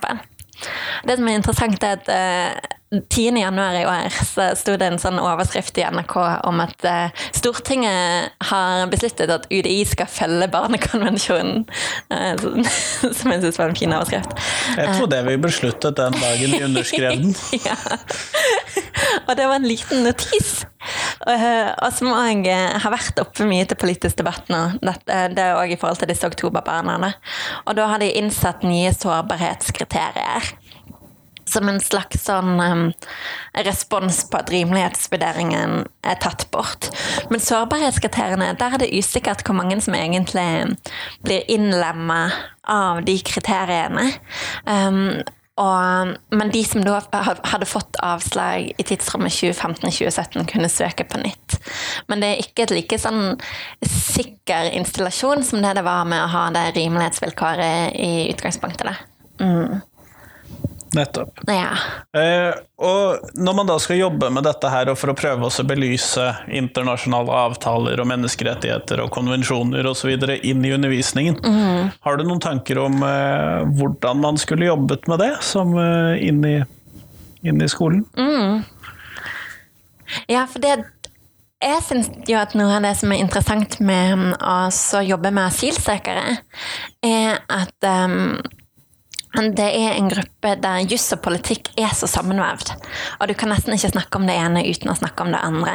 Det 1.07 1.17
som 1.19 1.27
er 1.27 1.39
interessant, 1.39 1.83
er 1.83 1.99
at 1.99 2.09
eh, 2.13 2.79
10. 3.09 3.37
januar 3.37 3.73
i 3.73 3.85
år 3.85 4.13
så 4.25 4.51
sto 4.57 4.75
det 4.77 4.85
en 4.85 4.99
sånn 5.01 5.17
overskrift 5.21 5.77
i 5.81 5.85
NRK 5.95 6.13
om 6.45 6.61
at 6.61 6.85
uh, 6.85 7.23
Stortinget 7.33 8.35
har 8.51 8.85
besluttet 8.91 9.33
at 9.33 9.47
UDI 9.49 9.79
skal 9.89 10.09
følge 10.11 10.49
Barnekonvensjonen. 10.53 11.63
Uh, 12.13 12.61
som 13.17 13.33
jeg 13.33 13.41
syns 13.45 13.57
var 13.57 13.71
en 13.71 13.79
fin 13.79 13.95
overskrift. 13.97 14.37
Jeg 14.77 14.97
trodde 14.99 15.23
vi 15.25 15.37
besluttet 15.41 15.97
den 15.97 16.19
dagen 16.19 16.53
vi 16.53 16.61
underskrev 16.67 17.17
den. 17.17 17.33
ja. 17.67 17.77
Og 19.27 19.35
det 19.37 19.47
var 19.47 19.59
en 19.59 19.67
liten 19.67 20.03
notis. 20.05 20.65
eh, 21.27 21.69
Og 21.83 21.93
som 21.95 22.11
òg 22.13 22.47
har 22.47 22.93
vært 22.93 23.21
oppe 23.23 23.47
mye 23.49 23.65
til 23.69 23.79
politisk 23.79 24.19
debatt 24.21 24.49
nå. 24.53 24.63
Det 24.81 25.39
er 25.39 25.57
òg 25.59 25.73
i 25.73 25.79
forhold 25.79 26.01
til 26.03 26.11
disse 26.11 26.27
oktoberbarna. 26.27 27.13
Og 27.67 27.77
da 27.77 27.87
har 27.91 28.03
de 28.03 28.11
innsatt 28.19 28.65
nye 28.67 28.93
sårbarhetskriterier. 28.95 30.53
som 31.45 31.67
en 31.69 31.79
slags 31.83 32.23
sånn 32.23 32.55
um, 32.63 32.83
respons 33.67 34.21
på 34.31 34.39
at 34.39 34.49
rimelighetsvurderingen 34.49 35.83
er 36.07 36.15
tatt 36.23 36.47
bort. 36.55 36.87
Men 37.29 37.43
sårbarhetskriteriene, 37.43 38.53
der 38.57 38.73
er 38.73 38.81
det 38.81 38.93
usikkert 38.95 39.43
hvor 39.45 39.57
mange 39.59 39.75
som 39.83 39.93
egentlig 39.93 40.47
blir 41.27 41.43
innlemma 41.51 42.31
av 42.63 43.03
de 43.05 43.17
kriteriene. 43.27 44.07
Um, 44.65 45.21
og, 45.61 46.13
men 46.33 46.49
de 46.49 46.63
som 46.65 46.81
da 46.81 46.97
hadde 47.13 47.67
fått 47.69 47.99
avslag 48.01 48.71
i 48.73 48.85
tidsrommet 48.89 49.35
2015-2017, 49.35 50.47
kunne 50.49 50.69
søke 50.71 51.05
på 51.05 51.21
nytt. 51.21 51.59
Men 52.09 52.23
det 52.23 52.31
er 52.31 52.41
ikke 52.41 52.65
et 52.65 52.73
like 52.73 52.97
sånn 53.01 53.35
sikker 53.85 54.71
installasjon 54.73 55.45
som 55.45 55.61
det 55.61 55.75
det 55.77 55.85
var 55.85 56.09
med 56.09 56.23
å 56.23 56.31
ha 56.33 56.47
det 56.55 56.71
rimelighetsvilkåret 56.79 57.93
i 57.93 58.31
utgangspunktet. 58.33 59.05
Mm. 59.41 59.83
Nettopp. 60.93 61.39
Ja. 61.49 61.71
Eh, 62.21 62.53
og 62.77 63.33
når 63.33 63.55
man 63.57 63.69
da 63.69 63.77
skal 63.81 63.97
jobbe 63.97 64.29
med 64.33 64.45
dette 64.45 64.69
her, 64.69 64.91
og 64.91 64.99
for 64.99 65.13
å 65.13 65.17
prøve 65.17 65.49
å 65.49 65.65
belyse 65.67 66.27
internasjonale 66.53 67.33
avtaler 67.47 68.01
og 68.01 68.09
menneskerettigheter 68.11 69.01
og 69.01 69.09
konvensjoner 69.15 69.89
osv. 69.89 70.13
inn 70.13 70.65
i 70.65 70.73
undervisningen, 70.75 71.39
mm. 71.41 71.91
har 72.05 72.17
du 72.17 72.25
noen 72.27 72.43
tanker 72.43 72.81
om 72.83 73.01
eh, 73.07 73.63
hvordan 73.79 74.21
man 74.21 74.37
skulle 74.41 74.69
jobbet 74.69 75.09
med 75.09 75.23
det 75.23 75.33
som 75.45 75.73
eh, 75.81 76.21
inn, 76.27 76.45
i, 76.45 76.57
inn, 77.41 77.61
i, 77.61 77.69
skolen? 77.71 78.05
Mm. 78.17 78.61
Ja, 80.29 80.45
for 80.45 80.61
det 80.61 80.77
jeg 81.63 81.79
syns 81.85 82.09
jo 82.27 82.35
at 82.35 82.53
noe 82.59 82.75
av 82.75 82.83
det 82.83 82.91
som 82.99 83.11
er 83.15 83.21
interessant 83.23 83.77
med 83.79 84.33
å 84.35 85.03
jobbe 85.07 85.31
med 85.31 85.47
asylsøkere, 85.47 86.41
er 87.07 87.39
at 87.47 87.87
um, 87.87 88.35
det 89.33 89.65
er 89.65 89.95
en 89.97 90.09
gruppe 90.11 90.55
der 90.61 90.83
juss 90.85 91.07
og 91.15 91.21
politikk 91.25 91.71
er 91.79 91.93
så 91.97 92.07
sammenvevd. 92.09 92.73
Og 93.19 93.27
du 93.29 93.33
kan 93.37 93.49
nesten 93.49 93.73
ikke 93.73 93.93
snakke 93.95 94.19
om 94.19 94.27
det 94.29 94.35
ene 94.37 94.61
uten 94.67 94.91
å 94.93 94.97
snakke 94.99 95.25
om 95.25 95.33
det 95.33 95.41
andre. 95.41 95.73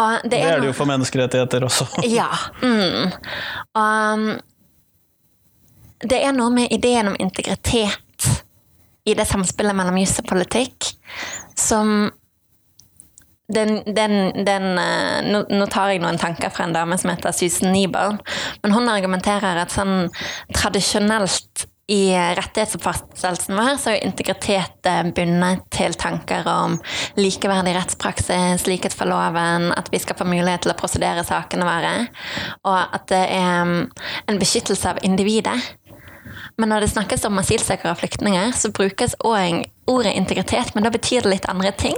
Det, 0.00 0.30
det, 0.30 0.38
er 0.40 0.62
det 0.62 0.70
jo 0.70 0.76
for 0.76 0.88
menneskerettigheter 0.88 1.66
også. 1.66 1.84
ja. 2.18 2.30
Mm. 2.62 3.10
Og 3.76 4.40
det 6.08 6.22
er 6.22 6.32
noe 6.32 6.54
med 6.54 6.72
ideen 6.72 7.10
om 7.10 7.18
integritet 7.20 8.30
i 9.04 9.16
det 9.16 9.26
samspillet 9.28 9.76
mellom 9.76 9.98
juss 10.00 10.18
og 10.22 10.28
politikk 10.30 10.94
som 11.58 12.10
den, 13.54 13.80
den, 13.86 14.44
den, 14.46 14.68
eh, 14.78 15.18
nå, 15.26 15.44
nå, 15.50 15.66
tar 15.72 15.92
jeg 15.92 16.02
noen 16.04 16.20
tanker 16.20 16.52
fra 16.54 16.68
en 16.68 16.76
dame 16.76 16.98
som 17.00 17.12
heter 17.12 17.34
Susan 17.36 17.74
Niebull. 17.74 18.18
Men 18.62 18.76
hun 18.76 18.92
argumenterer 18.92 19.62
at 19.64 19.74
sånn 19.74 20.08
tradisjonelt 20.56 21.66
i 21.90 22.14
rettighetsoppfattelsen 22.14 23.56
vår 23.58 23.72
så 23.82 23.94
er 23.96 24.04
integritet 24.06 24.86
eh, 24.86 25.02
bundet 25.14 25.64
til 25.74 25.96
tanker 25.98 26.46
om 26.46 26.76
likeverdig 27.18 27.74
rettspraksis, 27.74 28.68
likhet 28.70 28.94
for 28.94 29.10
loven, 29.10 29.72
at 29.74 29.90
vi 29.90 29.98
skal 29.98 30.18
få 30.20 30.28
mulighet 30.30 30.62
til 30.66 30.74
å 30.74 30.78
prosedere 30.78 31.26
sakene 31.26 31.66
våre, 31.66 31.94
og 32.62 32.78
at 32.78 33.08
det 33.10 33.24
er 33.34 33.64
mm, 33.66 33.82
en 34.30 34.38
beskyttelse 34.38 34.94
av 34.94 35.02
individet. 35.06 35.56
Men 36.60 36.68
når 36.68 36.84
det 36.84 36.92
snakkes 36.92 37.24
om 37.24 37.38
asylsøkere 37.40 37.94
og 37.94 38.00
flyktninger, 38.02 38.52
så 38.52 38.68
brukes 38.74 39.14
òg 39.24 39.62
ordet 39.90 40.12
integritet, 40.14 40.74
men 40.74 40.84
da 40.84 40.90
betyr 40.92 41.24
det 41.24 41.30
litt 41.32 41.46
andre 41.50 41.72
ting. 41.74 41.96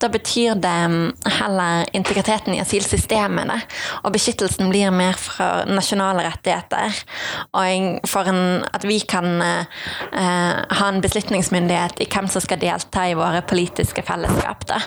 Da 0.00 0.08
betyr 0.08 0.54
det 0.62 0.74
mm, 0.92 1.08
heller 1.40 1.88
integriteten 1.96 2.54
i 2.54 2.60
asylsystemene, 2.62 3.58
og 4.04 4.14
beskyttelsen 4.14 4.70
blir 4.70 4.94
mer 4.94 5.18
fra 5.20 5.66
nasjonale 5.68 6.24
rettigheter. 6.28 6.96
Og 7.58 8.06
for 8.08 8.30
en, 8.30 8.62
at 8.70 8.86
vi 8.88 9.00
kan 9.10 9.28
eh, 9.44 9.82
ha 10.78 10.88
en 10.88 11.02
beslutningsmyndighet 11.04 12.00
i 12.00 12.08
hvem 12.14 12.30
som 12.30 12.44
skal 12.44 12.62
delta 12.62 13.08
i 13.10 13.18
våre 13.18 13.42
politiske 13.44 14.06
fellesskap. 14.06 14.64
Da. 14.70 14.80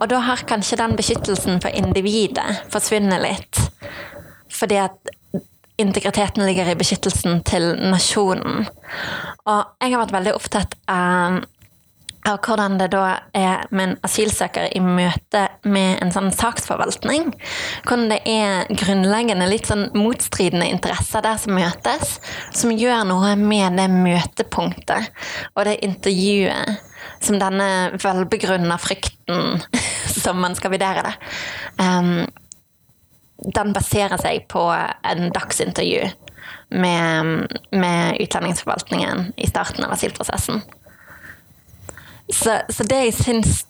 Og 0.00 0.10
da 0.12 0.20
har 0.26 0.44
kanskje 0.50 0.82
den 0.82 0.98
beskyttelsen 0.98 1.62
for 1.64 1.72
individet 1.72 2.66
forsvunnet 2.74 3.22
litt. 3.24 3.62
Fordi 4.56 4.82
at 4.84 5.16
integriteten 5.76 6.46
ligger 6.46 6.70
i 6.70 6.78
beskyttelsen 6.78 7.42
til 7.46 7.74
nasjonen. 7.90 8.64
Og 9.46 9.82
jeg 9.82 9.92
har 9.92 10.00
vært 10.00 10.14
veldig 10.16 10.32
opptatt 10.36 10.74
av, 10.90 11.42
av 12.26 12.38
hvordan 12.42 12.78
det 12.80 12.88
da 12.94 13.04
er 13.36 13.66
med 13.70 13.90
en 13.90 13.94
asylsøker 14.06 14.70
i 14.72 14.80
møte 14.82 15.44
med 15.68 16.00
en 16.02 16.14
sånn 16.14 16.32
saksforvaltning. 16.34 17.28
Hvordan 17.84 18.08
det 18.14 18.20
er 18.30 18.72
grunnleggende 18.72 19.50
litt 19.50 19.68
sånn 19.68 19.90
motstridende 19.96 20.70
interesser 20.72 21.24
der 21.26 21.38
som 21.42 21.58
møtes, 21.58 22.16
som 22.56 22.74
gjør 22.74 23.04
noe 23.10 23.36
med 23.40 23.78
det 23.78 23.90
møtepunktet 23.92 25.12
og 25.54 25.68
det 25.68 25.78
intervjuet 25.86 26.82
som 27.22 27.38
denne 27.40 27.68
velbegrunna 28.02 28.78
frykten 28.80 29.62
som 30.22 30.40
man 30.42 30.56
skal 30.58 30.72
vurdere 30.74 31.06
det. 31.06 31.14
Um, 31.78 32.26
den 33.36 33.72
baserer 33.76 34.20
seg 34.20 34.46
på 34.52 34.62
en 34.72 35.28
dagsintervju 35.34 36.06
med, 36.68 37.46
med 37.70 38.20
utlendingsforvaltningen 38.22 39.32
i 39.36 39.48
starten 39.48 39.84
av 39.84 39.92
asylprosessen. 39.96 40.62
Så, 42.32 42.58
så 42.68 42.86
det 42.88 43.02
jeg 43.04 43.16
syns 43.20 43.64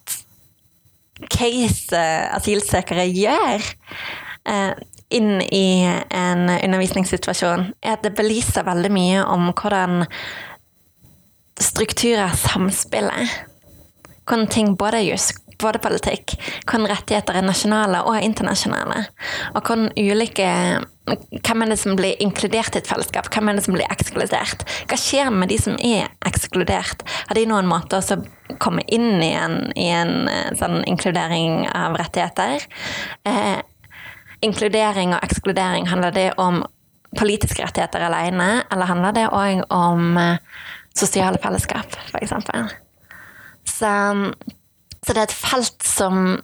case 1.33 2.03
asylsøkere 2.37 3.07
gjør 3.09 3.65
eh, 4.49 4.77
inn 5.17 5.41
i 5.45 5.87
en 5.87 6.49
undervisningssituasjon, 6.51 7.71
er 7.83 7.97
at 7.97 8.05
det 8.05 8.17
belyser 8.19 8.67
veldig 8.67 8.93
mye 8.93 9.25
om 9.29 9.51
hvordan 9.53 10.07
strukturer 11.63 12.35
samspiller. 12.37 13.31
Hvordan 14.27 14.49
ting 14.51 14.75
både 14.79 15.01
er 15.01 15.11
just 15.13 15.46
både 15.61 15.81
politikk, 15.83 16.37
hvordan 16.65 16.89
rettigheter 16.91 17.39
er 17.39 17.47
nasjonale 17.47 18.03
og 18.09 18.21
internasjonale. 18.23 19.07
Og 19.55 19.63
hvordan 19.63 19.91
ulike 19.97 20.51
Hvem 21.07 21.63
er 21.63 21.69
det 21.71 21.77
som 21.79 21.95
blir 21.95 22.19
inkludert 22.19 22.75
i 22.75 22.81
et 22.81 22.89
fellesskap? 22.91 23.29
Hvem 23.31 23.47
er 23.47 23.55
det 23.55 23.63
som 23.63 23.77
blir 23.77 23.87
ekskludert? 23.95 24.65
Hva 24.91 24.97
skjer 24.99 25.29
med 25.31 25.53
de 25.53 25.59
som 25.63 25.77
er 25.79 26.09
ekskludert? 26.27 27.05
Har 27.29 27.39
de 27.39 27.45
noen 27.47 27.69
måte 27.71 28.01
å 28.01 28.17
komme 28.59 28.83
inn 28.91 29.23
i 29.23 29.31
en, 29.39 29.55
i 29.79 29.87
en 29.95 30.27
eh, 30.27 30.51
sånn 30.59 30.81
inkludering 30.91 31.69
av 31.71 31.95
rettigheter? 32.03 32.67
Eh, 33.23 33.63
inkludering 34.43 35.15
og 35.15 35.23
ekskludering, 35.23 35.87
handler 35.93 36.11
det 36.17 36.33
om 36.43 36.65
politiske 37.15 37.63
rettigheter 37.63 38.03
alene, 38.09 38.65
eller 38.67 38.91
handler 38.91 39.15
det 39.15 39.29
òg 39.31 39.63
om 39.71 40.19
eh, 40.19 40.43
sosiale 40.97 41.39
fellesskap, 41.39 41.95
f.eks.? 42.11 42.35
Så 43.67 43.95
så 45.07 45.15
det 45.15 45.23
er 45.23 45.29
et 45.29 45.39
felt 45.39 45.87
som 45.87 46.41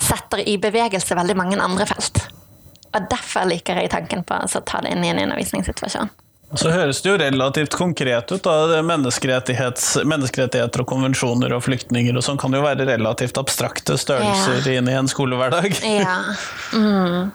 setter 0.00 0.40
i 0.48 0.56
bevegelse 0.60 1.16
veldig 1.16 1.36
mange 1.36 1.60
andre 1.60 1.86
felt. 1.88 2.22
Og 2.94 3.08
derfor 3.10 3.44
liker 3.50 3.80
jeg 3.80 3.90
tanken 3.92 4.22
på 4.24 4.38
å 4.38 4.62
ta 4.64 4.80
det 4.84 4.94
inn 4.94 5.04
i 5.04 5.10
en 5.12 5.20
undervisningssituasjon. 5.26 6.12
Så 6.54 6.70
høres 6.70 7.00
det 7.02 7.10
jo 7.10 7.16
relativt 7.18 7.74
konkret 7.74 8.30
ut. 8.32 8.44
da, 8.44 8.82
Menneskerettigheter 8.86 10.84
og 10.84 10.86
konvensjoner 10.86 11.52
og 11.56 11.64
flyktninger 11.66 12.14
og 12.14 12.22
sånn 12.24 12.38
kan 12.38 12.54
jo 12.54 12.62
være 12.62 12.86
relativt 12.86 13.40
abstrakte 13.40 13.96
størrelser 13.98 14.62
ja. 14.62 14.78
inn 14.78 14.88
i 14.90 14.94
en 14.98 15.10
skolehverdag. 15.10 15.80
Ja. 15.82 16.20
Mm. 16.74 17.30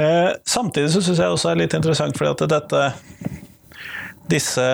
Eh, 0.00 0.30
samtidig 0.48 0.88
så 0.94 1.02
syns 1.04 1.18
jeg 1.20 1.28
også 1.34 1.50
er 1.50 1.58
litt 1.60 1.74
interessant, 1.76 2.16
fordi 2.16 2.30
at 2.32 2.44
dette 2.48 2.80
disse 4.32 4.64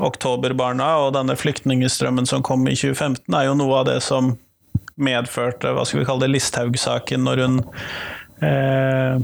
oktoberbarna 0.00 0.88
og 1.02 1.12
denne 1.16 1.36
flyktningstrømmen 1.36 2.28
som 2.28 2.44
kom 2.44 2.64
i 2.68 2.76
2015, 2.76 3.26
er 3.34 3.48
jo 3.48 3.58
noe 3.58 3.82
av 3.82 3.90
det 3.90 3.98
som 4.04 4.34
medførte 5.00 5.72
hva 5.72 5.84
skal 5.88 6.02
vi 6.02 6.08
kalle 6.08 6.26
det, 6.26 6.34
Listhaug-saken, 6.34 7.24
når 7.26 7.44
hun 7.46 7.62
eh, 8.44 9.22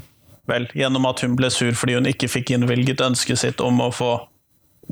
Vel, 0.48 0.64
gjennom 0.72 1.04
at 1.04 1.20
hun 1.20 1.34
ble 1.36 1.50
sur 1.52 1.74
fordi 1.76 1.98
hun 1.98 2.08
ikke 2.08 2.30
fikk 2.32 2.54
innvilget 2.56 3.02
ønsket 3.04 3.36
sitt 3.36 3.60
om 3.60 3.82
å 3.84 3.90
få 3.92 4.14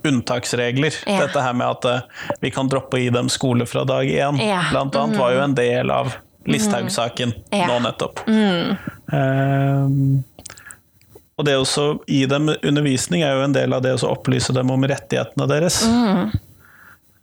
unntaksregler. 0.05 0.93
Ja. 1.07 1.23
Dette 1.25 1.41
her 1.41 1.55
med 1.57 1.71
at 1.79 1.87
uh, 1.89 2.27
vi 2.43 2.51
kan 2.53 2.69
droppe 2.69 2.99
å 2.99 3.01
gi 3.01 3.09
dem 3.15 3.31
skole 3.33 3.65
fra 3.65 3.87
dag 3.89 4.05
én, 4.05 4.37
ja. 4.43 4.67
blant 4.69 4.93
annet, 4.93 5.17
mm. 5.17 5.23
var 5.23 5.33
jo 5.33 5.41
en 5.47 5.57
del 5.57 5.93
av 5.95 6.13
Listhaug-saken 6.45 7.33
mm. 7.33 7.57
ja. 7.57 7.71
nå 7.71 7.79
nettopp. 7.87 8.21
Mm. 8.29 8.77
Uh, 9.09 9.87
og 11.37 11.45
det 11.45 11.57
å 11.61 11.87
gi 12.09 12.25
dem 12.31 12.49
undervisning 12.57 13.25
er 13.27 13.37
jo 13.37 13.45
en 13.45 13.55
del 13.57 13.77
av 13.77 13.85
det 13.85 13.93
å 13.99 14.13
opplyse 14.13 14.55
dem 14.57 14.73
om 14.73 14.87
rettighetene 14.89 15.49
deres. 15.51 15.83
Mm. 15.85 16.31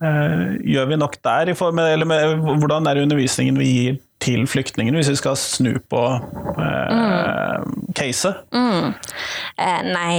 Eh, 0.04 0.44
gjør 0.74 0.90
vi 0.90 0.98
nok 1.00 1.18
der? 1.24 1.50
Eller 1.50 2.06
med, 2.08 2.44
hvordan 2.62 2.86
er 2.90 3.02
undervisningen 3.02 3.58
vi 3.58 3.70
gir 3.70 3.98
til 4.24 4.46
flyktningene, 4.48 5.00
hvis 5.00 5.12
vi 5.12 5.18
skal 5.20 5.36
snu 5.38 5.72
på 5.90 6.02
eh, 6.14 6.94
mm. 6.94 7.90
caset? 7.96 8.44
Mm. 8.54 8.94
Eh, 9.58 9.82
nei, 9.90 10.14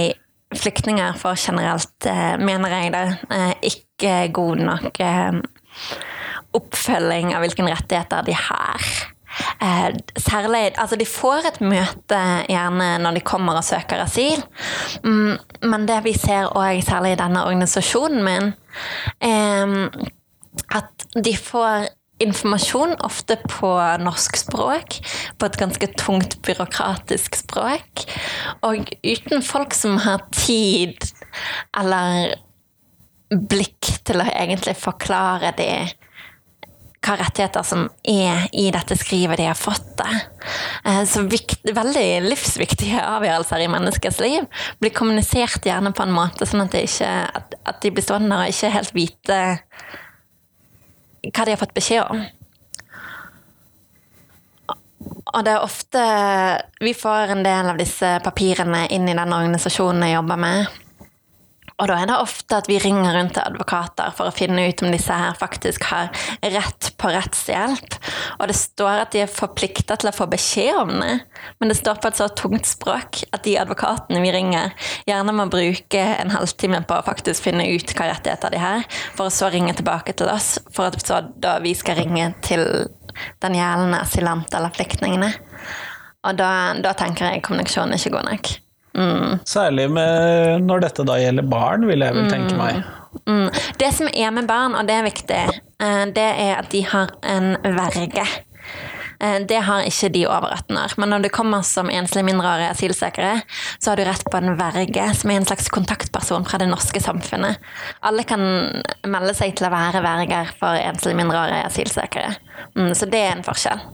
flyktninger 0.56 1.16
får 1.20 1.40
generelt, 1.48 1.96
eh, 2.06 2.36
mener 2.38 2.76
jeg 2.76 2.92
det, 2.94 3.06
eh, 3.30 3.54
ikke 3.72 4.16
god 4.36 4.64
nok 4.68 5.00
eh, 5.00 5.40
oppfølging 6.56 7.34
av 7.36 7.44
hvilke 7.44 7.66
rettigheter 7.66 8.28
de 8.28 8.36
har. 8.36 8.90
Eh, 9.62 9.88
særlig 10.20 10.74
Altså, 10.78 10.96
de 10.96 11.06
får 11.08 11.48
et 11.48 11.60
møte 11.64 12.20
gjerne 12.48 12.88
når 13.00 13.16
de 13.16 13.24
kommer 13.24 13.56
og 13.56 13.64
søker 13.64 14.02
asyl, 14.04 14.42
mm, 15.04 15.36
men 15.64 15.86
det 15.88 16.02
vi 16.04 16.12
ser 16.12 16.52
òg 16.52 16.82
særlig 16.84 17.14
i 17.14 17.20
denne 17.22 17.44
organisasjonen 17.48 18.24
min, 18.24 18.52
eh, 19.24 19.88
at 20.76 21.06
de 21.24 21.36
får 21.36 21.88
informasjon, 22.20 22.94
ofte 23.04 23.36
på 23.48 23.70
norsk 24.00 24.38
språk, 24.40 24.98
på 25.36 25.48
et 25.48 25.58
ganske 25.60 25.88
tungt 26.00 26.38
byråkratisk 26.46 27.36
språk. 27.42 28.06
Og 28.64 28.88
uten 29.04 29.44
folk 29.44 29.76
som 29.76 29.98
har 30.00 30.24
tid 30.32 30.96
eller 31.76 32.36
blikk 33.30 33.90
til 34.06 34.22
å 34.22 34.28
egentlig 34.30 34.76
forklare 34.80 35.52
de 35.58 35.70
hva 37.06 37.16
rettigheter 37.20 37.64
som 37.66 37.86
er 38.02 38.48
i 38.56 38.66
dette 38.74 38.96
skrivet 38.98 39.38
de 39.38 39.46
har 39.48 39.58
fått. 39.58 39.84
det. 39.96 40.20
Eh, 40.84 41.04
så 41.08 41.22
vikt, 41.30 41.62
veldig 41.76 42.06
livsviktige 42.26 43.00
avgjørelser 43.00 43.62
i 43.64 43.70
menneskets 43.72 44.20
liv 44.20 44.46
blir 44.82 44.94
kommunisert 44.94 45.64
gjerne 45.64 45.94
på 45.96 46.04
en 46.04 46.14
måte 46.14 46.48
sånn 46.48 46.66
at, 46.66 46.74
ikke, 46.76 47.12
at, 47.40 47.56
at 47.64 47.80
de 47.82 47.92
blir 47.94 48.04
stående 48.04 48.42
og 48.42 48.52
ikke 48.52 48.74
helt 48.74 48.96
vite 48.96 49.38
hva 51.26 51.44
de 51.46 51.54
har 51.54 51.60
fått 51.60 51.76
beskjed 51.76 52.04
om. 52.10 52.26
Og 55.06 55.44
det 55.46 55.52
er 55.52 55.62
ofte 55.62 56.02
Vi 56.82 56.92
får 56.96 57.34
en 57.34 57.44
del 57.46 57.70
av 57.70 57.78
disse 57.78 58.16
papirene 58.24 58.86
inn 58.94 59.08
i 59.08 59.16
den 59.16 59.34
organisasjonen 59.34 60.06
jeg 60.06 60.18
jobber 60.18 60.40
med. 60.40 60.82
Og 61.76 61.90
da 61.90 61.98
er 62.00 62.08
det 62.08 62.16
ofte 62.16 62.56
at 62.56 62.68
vi 62.70 62.78
ringer 62.80 63.12
rundt 63.12 63.34
til 63.36 63.44
advokater 63.44 64.14
for 64.16 64.30
å 64.30 64.34
finne 64.34 64.64
ut 64.64 64.80
om 64.80 64.94
disse 64.94 65.12
her 65.12 65.36
faktisk 65.36 65.84
har 65.90 66.08
rett 66.40 66.88
på 66.96 67.10
rettshjelp. 67.12 67.98
Og 68.38 68.48
det 68.48 68.56
står 68.56 69.02
at 69.02 69.12
de 69.12 69.20
er 69.26 69.32
forplikta 69.32 69.98
til 70.00 70.08
å 70.08 70.14
få 70.16 70.28
beskjed 70.32 70.80
om 70.80 70.94
det, 71.02 71.18
men 71.60 71.72
det 71.72 71.76
står 71.76 72.00
på 72.00 72.08
et 72.08 72.20
så 72.22 72.30
tungt 72.32 72.68
språk 72.70 73.20
at 73.28 73.44
de 73.44 73.58
advokatene 73.60 74.24
vi 74.24 74.32
ringer, 74.32 74.72
gjerne 75.08 75.36
må 75.36 75.48
bruke 75.52 76.00
en 76.16 76.32
halvtime 76.32 76.80
på 76.88 76.96
å 76.96 77.06
faktisk 77.06 77.50
finne 77.50 77.68
ut 77.68 77.92
hva 77.92 78.08
rettigheter 78.08 78.56
de 78.56 78.64
har, 78.64 78.88
for 79.18 79.28
å 79.28 79.36
så 79.36 79.52
ringe 79.52 79.76
tilbake 79.76 80.16
til 80.16 80.32
oss, 80.32 80.54
for 80.72 80.88
at 80.88 81.00
så 81.04 81.26
da 81.36 81.58
vi 81.60 81.76
skal 81.76 82.00
ringe 82.00 82.32
til 82.46 82.64
den 83.44 83.56
gjeldende 83.56 84.00
asylant 84.00 84.56
eller 84.56 84.72
flyktningene. 84.76 85.34
Og 86.26 86.38
da, 86.40 86.50
da 86.80 86.96
tenker 86.96 87.28
jeg 87.28 87.44
kommunikasjonen 87.44 87.94
er 87.94 88.00
ikke 88.00 88.16
god 88.16 88.32
nok. 88.32 88.56
Mm. 88.96 89.38
Særlig 89.44 89.90
med, 89.92 90.64
når 90.64 90.86
dette 90.86 91.04
da 91.06 91.18
gjelder 91.20 91.48
barn, 91.50 91.86
vil 91.88 92.04
jeg 92.04 92.16
vel 92.16 92.30
tenke 92.32 92.56
meg. 92.58 92.82
Mm. 93.28 93.48
Det 93.80 93.92
som 93.96 94.08
er 94.12 94.34
med 94.34 94.48
barn, 94.48 94.76
og 94.76 94.88
det 94.88 94.96
er 94.96 95.06
viktig, 95.06 95.44
eh, 95.84 96.04
det 96.16 96.28
er 96.46 96.58
at 96.58 96.70
de 96.72 96.82
har 96.88 97.12
en 97.36 97.54
verge. 97.76 98.26
Eh, 99.20 99.38
det 99.48 99.60
har 99.64 99.86
ikke 99.88 100.10
de 100.12 100.24
over 100.28 100.52
18 100.52 100.78
år. 100.80 100.94
Men 101.00 101.12
når 101.12 101.26
du 101.26 101.28
kommer 101.32 101.64
som 101.64 101.90
enslige 101.92 102.26
mindreårige 102.28 102.72
asylsøkere, 102.74 103.40
så 103.78 103.92
har 103.92 104.00
du 104.00 104.04
rett 104.08 104.24
på 104.30 104.40
en 104.40 104.56
verge, 104.58 105.06
som 105.14 105.30
er 105.32 105.40
en 105.40 105.48
slags 105.48 105.70
kontaktperson 105.72 106.44
fra 106.48 106.60
det 106.60 106.68
norske 106.70 107.00
samfunnet. 107.00 107.62
Alle 108.06 108.26
kan 108.28 108.42
melde 109.06 109.36
seg 109.36 109.56
til 109.56 109.68
å 109.68 109.72
være 109.74 110.04
verger 110.04 110.52
for 110.60 110.76
enslige 110.80 111.20
mindreårige 111.20 111.64
asylsøkere. 111.70 112.36
Mm, 112.76 112.92
så 112.96 113.08
det 113.08 113.22
er 113.22 113.32
en 113.36 113.46
forskjell. 113.46 113.86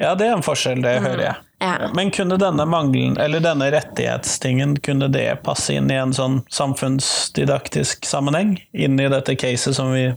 Ja, 0.00 0.14
det 0.18 0.26
er 0.26 0.36
en 0.36 0.44
forskjell, 0.44 0.80
det 0.82 0.96
hører 1.04 1.24
jeg. 1.24 1.34
Ja. 1.62 1.90
Men 1.94 2.10
kunne 2.10 2.38
denne 2.40 2.64
mangelen, 2.66 3.18
eller 3.20 3.42
denne 3.44 3.68
rettighetstingen, 3.70 4.76
kunne 4.82 5.08
det 5.12 5.28
passe 5.46 5.76
inn 5.76 5.90
i 5.92 5.98
en 6.00 6.14
sånn 6.16 6.40
samfunnsdidaktisk 6.50 8.08
sammenheng? 8.08 8.56
Inn 8.72 8.98
i 8.98 9.10
dette 9.12 9.36
caset 9.38 9.76
som 9.76 9.92
vi 9.94 10.08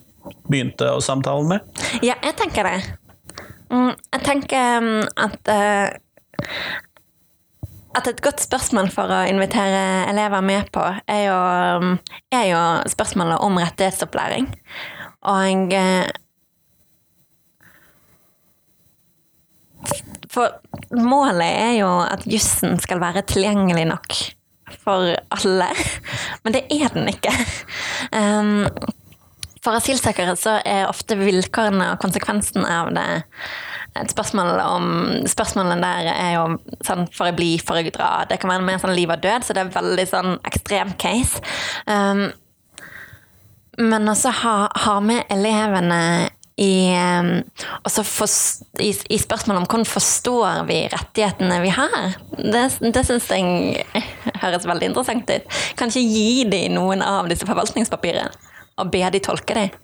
begynte 0.49 0.89
å 0.95 1.03
samtale 1.03 1.45
med? 1.51 1.83
Ja, 2.01 2.15
jeg 2.23 2.37
tenker 2.39 2.65
det. 2.65 2.79
Mm, 3.69 3.93
jeg 3.93 4.25
tenker 4.25 4.81
mm, 4.81 5.05
at 5.27 5.53
uh, 5.53 6.49
at 7.95 8.09
et 8.09 8.21
godt 8.23 8.41
spørsmål 8.43 8.89
for 8.93 9.11
å 9.11 9.21
invitere 9.29 10.05
elever 10.09 10.43
med 10.45 10.71
på, 10.75 10.83
er 11.07 11.21
jo, 11.29 11.37
mm, 11.85 11.95
er 12.35 12.45
jo 12.49 12.61
spørsmålet 12.91 13.43
om 13.45 13.59
rettighetsopplæring. 13.61 14.49
Og 15.25 15.75
For 20.31 20.57
målet 20.95 21.47
er 21.47 21.73
jo 21.79 21.91
at 22.03 22.25
jussen 22.29 22.79
skal 22.83 23.01
være 23.03 23.25
tilgjengelig 23.29 23.85
nok 23.91 24.17
for 24.81 25.13
alle, 25.33 25.69
men 26.43 26.55
det 26.55 26.65
er 26.73 26.91
den 26.93 27.09
ikke. 27.11 27.31
Um, 28.11 28.65
for 29.65 29.77
asylsøkere 29.77 30.35
så 30.37 30.59
er 30.65 30.89
ofte 30.89 31.17
vilkårene 31.17 31.93
og 31.93 32.01
konsekvensen 32.01 32.65
av 32.69 32.91
det 32.93 33.07
et 33.95 34.11
spørsmål 34.11 34.59
om 34.59 34.87
Spørsmålene 35.29 35.79
der 35.79 36.09
er 36.11 36.31
jo 36.35 36.47
sånn 36.83 37.05
får 37.15 37.29
jeg 37.29 37.37
bli, 37.37 37.51
får 37.63 37.79
jeg 37.79 37.93
dra? 37.95 38.09
Det 38.27 38.37
kan 38.41 38.51
være 38.51 38.65
mer 38.67 38.81
sånn 38.81 38.95
liv 38.97 39.11
og 39.13 39.21
død, 39.23 39.45
så 39.45 39.55
det 39.55 39.63
er 39.63 39.75
veldig 39.77 40.07
sånn 40.09 40.33
ekstrem 40.49 40.91
case. 40.99 41.39
Um, 41.87 42.27
men 43.79 44.11
også 44.11 44.31
ha, 44.41 44.55
ha 44.85 44.97
med 45.03 45.31
elevene 45.31 46.01
i, 46.55 46.87
ehm, 46.95 47.41
for, 47.83 48.31
i, 48.79 48.93
i, 49.09 49.17
spørsmålet 49.19 49.59
om 49.59 49.67
hvordan 49.67 49.87
forstår 49.89 50.63
vi 50.69 50.79
rettighetene 50.93 51.59
vi 51.65 51.73
har. 51.75 52.15
Det, 52.37 52.65
det 52.95 53.03
syns 53.07 53.27
jeg 53.33 53.83
høres 54.43 54.67
veldig 54.67 54.91
interessant 54.91 55.29
ut. 55.31 55.57
Kanskje 55.79 56.05
gi 56.05 56.45
dem 56.47 56.77
noen 56.77 57.03
av 57.03 57.27
disse 57.31 57.47
forvaltningspapirene 57.49 58.31
og 58.75 58.89
be 58.91 59.03
de 59.07 59.21
tolke 59.23 59.55
dem. 59.55 59.75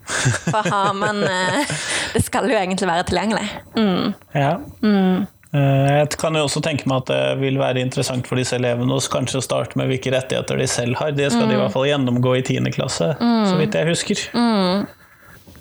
For 0.50 0.66
har 0.68 0.90
man 0.96 1.22
eh, 1.28 1.70
Det 2.12 2.20
skal 2.26 2.48
jo 2.50 2.58
egentlig 2.58 2.88
være 2.88 3.06
tilgjengelig. 3.08 3.46
Mm. 3.76 4.10
Ja. 4.36 4.56
Mm. 4.84 5.24
Eh, 5.52 5.92
jeg 5.98 6.10
kan 6.20 6.36
jo 6.36 6.44
også 6.46 6.60
tenke 6.64 6.88
meg 6.88 7.02
at 7.02 7.12
det 7.12 7.40
vil 7.40 7.60
være 7.60 7.84
interessant 7.84 8.28
for 8.28 8.40
disse 8.40 8.56
elevene 8.56 8.96
å 8.96 9.04
kanskje 9.12 9.44
starte 9.44 9.80
med 9.80 9.88
hvilke 9.92 10.12
rettigheter 10.12 10.60
de 10.60 10.68
selv 10.68 11.00
har. 11.00 11.12
Det 11.16 11.30
skal 11.32 11.46
mm. 11.46 11.48
de 11.48 11.54
i 11.54 11.58
mm. 11.58 11.62
hvert 11.64 11.76
fall 11.76 11.88
gjennomgå 11.88 12.34
i 12.40 12.44
10. 12.44 12.72
klasse, 12.76 13.14
mm. 13.20 13.46
så 13.48 13.56
vidt 13.60 13.80
jeg 13.80 13.92
husker. 13.92 14.26
Mm. 14.36 14.84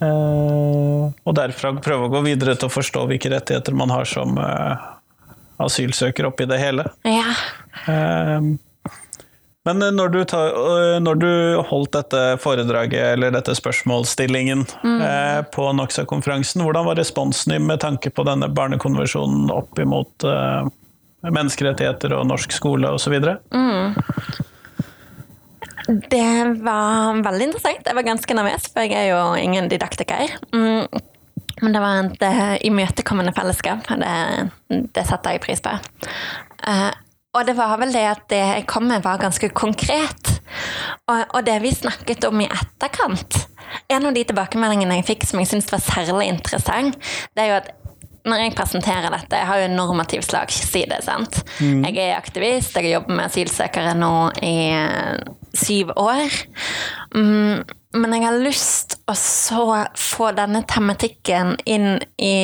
Eh, 0.01 1.11
og 1.23 1.37
derfra 1.37 1.75
prøve 1.83 2.07
å 2.07 2.11
gå 2.15 2.23
videre 2.25 2.57
til 2.57 2.69
å 2.69 2.73
forstå 2.73 3.05
hvilke 3.11 3.31
rettigheter 3.33 3.77
man 3.77 3.93
har 3.93 4.09
som 4.09 4.37
eh, 4.41 4.89
asylsøker 5.61 6.29
oppi 6.31 6.47
det 6.49 6.57
hele. 6.61 6.87
Ja. 7.05 7.37
Eh, 7.85 8.51
men 9.61 9.83
når 9.93 10.09
du, 10.09 10.19
tar, 10.25 10.55
når 11.05 11.19
du, 11.21 11.31
holdt 11.69 11.93
dette 11.93 12.21
foredraget, 12.41 13.11
eller 13.13 13.35
dette 13.35 13.53
spørsmålsstillingen, 13.53 14.63
mm. 14.81 15.03
på 15.53 15.67
Noxa-konferansen, 15.77 16.63
hvordan 16.65 16.87
var 16.87 16.97
responsen 16.97 17.53
din 17.53 17.67
med 17.69 17.83
tanke 17.83 18.09
på 18.09 18.25
denne 18.25 18.49
barnekonvensjonen 18.49 19.53
opp 19.53 19.77
imot 19.77 20.25
menneskerettigheter 21.29 22.17
og 22.17 22.25
norsk 22.31 22.57
skole 22.57 22.89
osv.? 22.89 23.19
Mm. 23.53 23.93
Det 26.11 26.61
var 26.63 27.21
veldig 27.25 27.47
interessant. 27.49 27.85
Jeg 27.85 27.97
var 27.97 28.07
ganske 28.07 28.37
nervøs, 28.37 28.67
for 28.71 28.85
jeg 28.85 28.97
er 28.97 29.09
jo 29.11 29.21
ingen 29.39 29.69
didaktiker. 29.71 30.37
Mm. 30.53 30.87
Men 31.61 31.75
det 31.75 31.81
var 31.83 32.03
et 32.05 32.25
uh, 32.25 32.55
imøtekommende 32.65 33.33
fellesskap. 33.37 33.89
Det, 34.01 34.85
det 34.95 35.05
setter 35.07 35.35
jeg 35.35 35.43
pris 35.43 35.63
på. 35.63 35.73
Uh, 36.65 36.91
og 37.37 37.47
det 37.47 37.55
var 37.55 37.77
vel 37.79 37.93
det 37.95 38.05
at 38.09 38.23
det 38.31 38.41
jeg 38.41 38.67
kom 38.69 38.89
med, 38.89 39.03
var 39.05 39.21
ganske 39.21 39.49
konkret. 39.55 40.33
Og, 41.07 41.21
og, 41.31 41.43
det 41.47 41.61
vi 41.63 41.71
snakket 41.71 42.25
om 42.27 42.41
i 42.43 42.47
etterkant 42.51 43.37
En 43.87 44.03
av 44.03 44.11
de 44.11 44.23
tilbakemeldingene 44.27 44.97
jeg 44.97 45.05
fikk 45.07 45.23
som 45.29 45.39
jeg 45.39 45.47
syntes 45.47 45.71
var 45.71 45.79
særlig 45.79 46.25
interessant, 46.27 46.97
det 47.31 47.45
er 47.45 47.47
jo 47.47 47.59
at 47.61 47.69
når 48.27 48.41
jeg 48.43 48.53
presenterer 48.57 49.13
dette 49.13 49.39
Jeg 49.39 49.47
har 49.47 49.61
jo 49.61 49.67
en 49.69 49.77
normativ 49.79 50.25
slagside. 50.27 50.99
sant? 51.05 51.39
Mm. 51.61 51.85
Jeg 51.87 52.03
er 52.03 52.17
aktivist, 52.17 52.75
jeg 52.75 52.91
jobber 52.91 53.15
med 53.15 53.29
asylsøkere 53.29 53.95
nå 53.97 54.11
i 54.43 54.55
uh, 54.75 55.39
syv 55.57 55.91
år. 55.99 56.33
Mm, 57.15 57.63
men 57.97 58.15
jeg 58.15 58.27
har 58.27 58.39
lyst 58.39 58.97
å 59.11 59.15
så 59.17 59.65
få 59.99 60.31
denne 60.37 60.63
tematikken 60.67 61.57
inn 61.65 61.97
i 62.21 62.35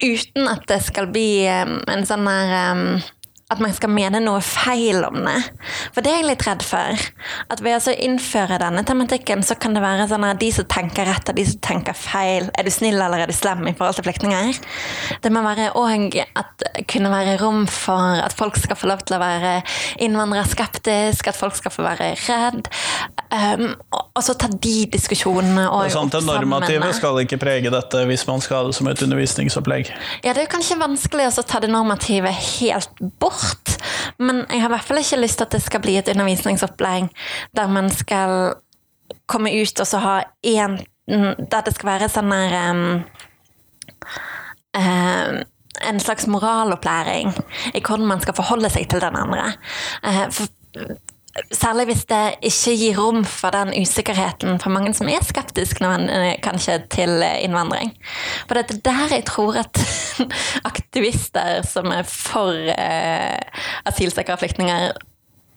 Uten 0.00 0.46
at 0.48 0.62
det 0.64 0.78
skal 0.80 1.10
bli 1.12 1.44
um, 1.44 1.74
en 1.92 2.06
sånn 2.08 2.24
der 2.24 2.52
um, 2.72 2.84
at 3.50 3.58
man 3.58 3.72
skal 3.74 3.90
mene 3.90 4.20
noe 4.22 4.38
feil 4.44 5.02
om 5.02 5.16
det. 5.26 5.38
For 5.90 6.06
det 6.06 6.12
er 6.12 6.20
jeg 6.20 6.28
litt 6.28 6.44
redd 6.46 6.62
for. 6.62 7.06
At 7.50 7.62
ved 7.64 7.88
å 7.90 7.94
innføre 8.06 8.60
denne 8.62 8.84
tematikken, 8.86 9.42
så 9.46 9.56
kan 9.58 9.74
det 9.74 9.82
være 9.82 10.06
sånn 10.10 10.26
at 10.28 10.38
de 10.38 10.52
som 10.54 10.68
tenker 10.70 11.08
rett, 11.10 11.32
og 11.32 11.38
de 11.38 11.46
som 11.48 11.58
tenker 11.64 11.96
feil 11.96 12.46
Er 12.54 12.66
du 12.66 12.70
snill 12.72 13.00
eller 13.00 13.24
er 13.24 13.30
du 13.30 13.34
slem 13.34 13.66
i 13.66 13.74
forhold 13.74 13.98
til 13.98 14.06
flyktninger? 14.06 14.60
Det 15.24 15.32
må 15.34 15.42
være 15.42 15.72
òg 15.78 16.14
at 16.22 16.66
kunne 16.90 17.10
være 17.10 17.38
rom 17.42 17.64
for 17.70 18.20
at 18.22 18.34
folk 18.36 18.58
skal 18.60 18.78
få 18.78 18.90
lov 18.90 19.02
til 19.08 19.18
å 19.18 19.22
være 19.22 19.56
innvandrerskeptisk, 20.04 21.32
at 21.32 21.38
folk 21.38 21.58
skal 21.58 21.74
få 21.74 21.84
være 21.86 22.12
redd. 22.28 22.70
Um, 23.30 23.66
og 23.90 24.22
så 24.26 24.34
ta 24.38 24.48
de 24.50 24.76
diskusjonene 24.90 25.66
og 25.70 25.84
Det 25.84 25.92
er 25.92 25.96
sant, 25.96 26.14
Det 26.14 26.26
normative 26.26 26.88
skal 26.96 27.20
ikke 27.22 27.38
prege 27.42 27.70
dette 27.70 28.02
hvis 28.08 28.26
man 28.26 28.42
skal 28.42 28.60
ha 28.60 28.70
det 28.70 28.78
som 28.78 28.88
et 28.90 29.04
undervisningsopplegg. 29.06 29.90
Ja, 30.26 30.34
det 30.34 30.46
er 30.46 30.50
kanskje 30.50 30.78
vanskelig 30.80 31.30
å 31.30 31.46
ta 31.46 31.62
det 31.62 31.70
normative 31.70 32.30
helt 32.34 33.04
bort 33.22 33.39
bort. 33.40 33.76
Men 34.18 34.44
jeg 34.48 34.62
har 34.62 34.68
i 34.68 34.74
hvert 34.74 34.88
fall 34.88 35.00
ikke 35.02 35.20
lyst 35.22 35.40
til 35.40 35.48
at 35.48 35.54
det 35.56 35.62
skal 35.64 35.82
bli 35.84 35.96
et 35.98 36.08
undervisningsopplæring 36.12 37.10
der 37.56 37.72
man 37.72 37.90
skal 37.90 38.54
komme 39.30 39.52
ut 39.62 39.80
og 39.80 39.86
så 39.86 39.98
ha 39.98 40.16
én 40.46 40.80
Der 41.10 41.64
det 41.66 41.72
skal 41.74 41.88
være 41.88 42.08
sånn 42.08 42.30
der 42.30 42.52
um, 42.70 42.82
uh, 44.78 45.40
En 45.88 45.98
slags 45.98 46.28
moralopplæring 46.30 47.32
i 47.74 47.80
hvordan 47.80 48.06
man 48.06 48.20
skal 48.20 48.36
forholde 48.36 48.70
seg 48.70 48.86
til 48.90 49.00
den 49.02 49.16
andre. 49.16 49.48
Uh, 50.04 50.28
for 50.30 50.46
Særlig 51.54 51.86
hvis 51.90 52.04
det 52.10 52.22
ikke 52.42 52.72
gir 52.74 52.96
rom 52.98 53.20
for 53.28 53.54
den 53.54 53.70
usikkerheten 53.78 54.58
for 54.58 54.74
mange 54.74 54.90
som 54.98 55.08
er 55.08 55.22
skeptiske 55.22 55.90
kanskje 56.42 56.80
til 56.90 57.22
innvandring. 57.22 57.92
For 58.48 58.58
det 58.58 58.64
er 58.64 58.80
der 58.90 59.14
jeg 59.14 59.26
tror 59.30 59.60
at 59.62 59.78
aktivister 60.72 61.62
som 61.66 61.92
er 61.94 62.02
for 62.08 62.50
eh, 62.74 63.38
asylsøkere 63.86 64.36
og 64.36 64.42
flyktninger, 64.42 64.90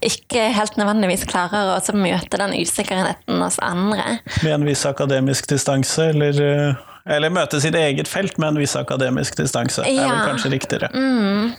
ikke 0.03 0.47
helt 0.53 0.77
nødvendigvis 0.77 1.25
klarer 1.29 1.73
å 1.73 1.95
møte 1.97 2.39
den 2.39 2.55
usikkerheten 2.59 3.41
hos 3.41 3.59
andre. 3.63 4.19
Med 4.43 4.57
en 4.57 4.67
viss 4.67 4.83
akademisk 4.89 5.47
distanse, 5.49 6.09
eller, 6.13 6.41
eh, 6.43 7.15
eller 7.17 7.33
møte 7.33 7.61
sitt 7.63 7.75
eget 7.79 8.11
felt 8.11 8.37
med 8.37 8.53
en 8.53 8.61
viss 8.61 8.75
akademisk 8.79 9.39
distanse, 9.39 9.85
ja. 9.87 10.05
er 10.05 10.11
vel 10.11 10.33
kanskje 10.33 10.53
riktigere. 10.53 10.91
Mm. 10.93 11.53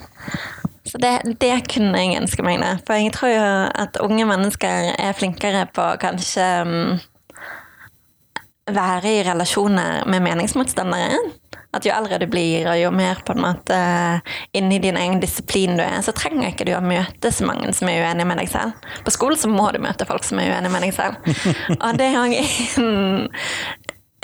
Så 0.85 0.99
det, 1.01 1.14
det, 1.40 1.55
kunne 1.73 1.97
jeg 1.97 2.20
ønske 2.20 2.44
meg. 2.44 2.61
Det. 2.61 2.75
For 2.85 3.01
jeg 3.01 3.12
tror 3.16 3.33
jo 3.33 3.44
at 3.85 3.97
unge 4.05 4.27
mennesker 4.29 4.92
er 5.01 5.16
flinkere 5.16 5.64
på 5.73 5.85
å 5.94 6.01
kanskje 6.01 6.49
um, 6.68 6.99
være 8.68 9.14
i 9.20 9.23
relasjoner 9.25 10.05
med 10.11 10.25
meningsmotstandere. 10.27 11.23
At 11.75 11.87
jo 11.88 11.90
eldre 11.90 12.20
du 12.23 12.29
blir, 12.31 12.68
og 12.70 12.79
jo 12.79 12.90
mer 12.94 13.18
på 13.27 13.35
en 13.35 13.42
måte 13.42 13.79
inni 14.55 14.79
din 14.79 14.99
egen 15.01 15.18
disiplin 15.23 15.75
du 15.75 15.83
er, 15.83 15.97
så 16.07 16.14
trenger 16.14 16.53
ikke 16.53 16.68
du 16.68 16.75
å 16.77 16.85
møte 16.85 17.33
så 17.35 17.49
mange 17.49 17.73
som 17.75 17.90
er 17.90 18.05
uenige 18.05 18.29
med 18.31 18.38
deg 18.42 18.53
selv. 18.53 18.85
På 19.07 19.14
skolen 19.14 19.40
så 19.40 19.51
må 19.51 19.66
du 19.75 19.81
møte 19.83 20.07
folk 20.07 20.27
som 20.27 20.38
er 20.38 20.53
uenige 20.53 20.75
med 20.75 20.87
deg 20.87 20.94
selv. 20.94 21.18
Og 21.85 21.99
det 21.99 22.11
er 22.12 22.37
en, 22.85 23.27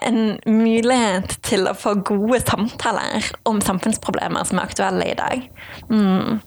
en 0.06 0.20
mulighet 0.46 1.40
til 1.48 1.66
å 1.66 1.74
få 1.74 1.96
gode 2.06 2.38
samtaler 2.44 3.32
om 3.48 3.64
samfunnsproblemer 3.64 4.46
som 4.46 4.60
er 4.60 4.70
aktuelle 4.70 5.10
i 5.10 5.18
dag. 5.18 5.50
Mm. 5.90 6.38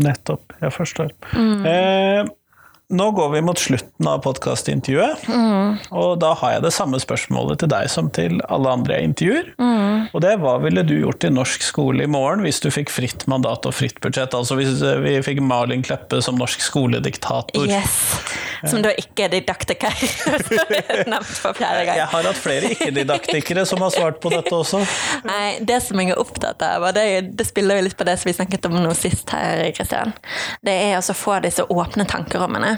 Nettopp. 0.00 0.54
Jeg 0.60 0.74
forstår. 0.74 1.14
Mm. 1.36 1.66
Eh, 1.68 2.30
nå 2.90 3.10
går 3.14 3.28
vi 3.36 3.40
mot 3.46 3.58
slutten 3.58 4.08
av 4.10 4.18
podkastintervjuet, 4.24 5.28
mm. 5.30 5.76
og 5.94 6.16
da 6.18 6.32
har 6.40 6.56
jeg 6.56 6.64
det 6.64 6.72
samme 6.74 6.98
spørsmålet 6.98 7.60
til 7.62 7.70
deg 7.70 7.86
som 7.92 8.08
til 8.10 8.40
alle 8.50 8.72
andre 8.80 8.96
jeg 8.96 9.10
intervjuer. 9.12 9.52
Mm. 9.62 10.08
Og 10.10 10.24
det 10.24 10.32
hva 10.42 10.56
ville 10.64 10.82
du 10.88 10.96
gjort 10.96 11.26
i 11.26 11.30
norsk 11.30 11.62
skole 11.62 12.02
i 12.02 12.10
morgen 12.10 12.42
hvis 12.42 12.58
du 12.64 12.66
fikk 12.74 12.90
fritt 12.90 13.28
mandat 13.30 13.68
og 13.68 13.76
fritt 13.78 14.00
budsjett? 14.02 14.34
Altså 14.34 14.58
hvis 14.58 14.82
vi 15.04 15.14
fikk 15.22 15.38
Malin 15.44 15.84
Kleppe 15.86 16.18
som 16.24 16.40
norsk 16.40 16.64
skolediktator. 16.66 17.70
Yes. 17.70 18.00
Som 18.68 18.82
da 18.84 18.92
ikke 18.98 19.26
er 19.26 19.32
didaktiker. 19.32 19.94
Nevnt 21.12 21.30
for 21.30 21.56
fjerde 21.56 21.86
gang. 21.88 21.96
Jeg 22.00 22.08
har 22.12 22.28
hatt 22.28 22.40
flere 22.40 22.72
ikke-didaktikere 22.74 23.64
som 23.68 23.80
har 23.84 23.94
svart 23.94 24.20
på 24.22 24.32
dette 24.32 24.52
også. 24.56 24.82
Nei, 25.28 25.60
det 25.66 25.80
som 25.86 26.00
jeg 26.02 26.12
er 26.14 26.20
opptatt 26.20 26.62
av, 26.66 26.84
og 26.90 26.96
det, 26.96 27.06
det 27.38 27.48
spiller 27.48 27.80
jo 27.80 27.88
litt 27.88 27.98
på 27.98 28.06
det 28.08 28.18
som 28.20 28.30
vi 28.30 28.36
snakket 28.36 28.68
om 28.68 28.78
nå 28.80 28.92
sist 28.98 29.32
her, 29.34 29.64
Kristian, 29.76 30.14
det 30.66 30.76
er 30.90 31.00
å 31.00 31.16
få 31.16 31.40
disse 31.44 31.64
åpne 31.72 32.08
tankerommene. 32.10 32.76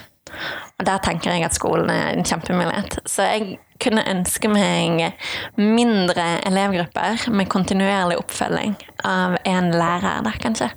Og 0.79 0.87
der 0.87 1.03
tenker 1.05 1.35
jeg 1.35 1.45
at 1.47 1.57
skolen 1.57 1.91
er 1.93 2.15
en 2.15 2.27
kjempemulighet. 2.27 3.03
Så 3.09 3.27
jeg 3.27 3.59
kunne 3.83 4.05
ønske 4.09 4.49
meg 4.51 5.19
mindre 5.59 6.25
elevgrupper 6.47 7.29
med 7.35 7.51
kontinuerlig 7.53 8.19
oppfølging 8.21 8.77
av 9.09 9.37
en 9.49 9.71
lærer 9.75 10.25
der, 10.27 10.39
kanskje. 10.43 10.71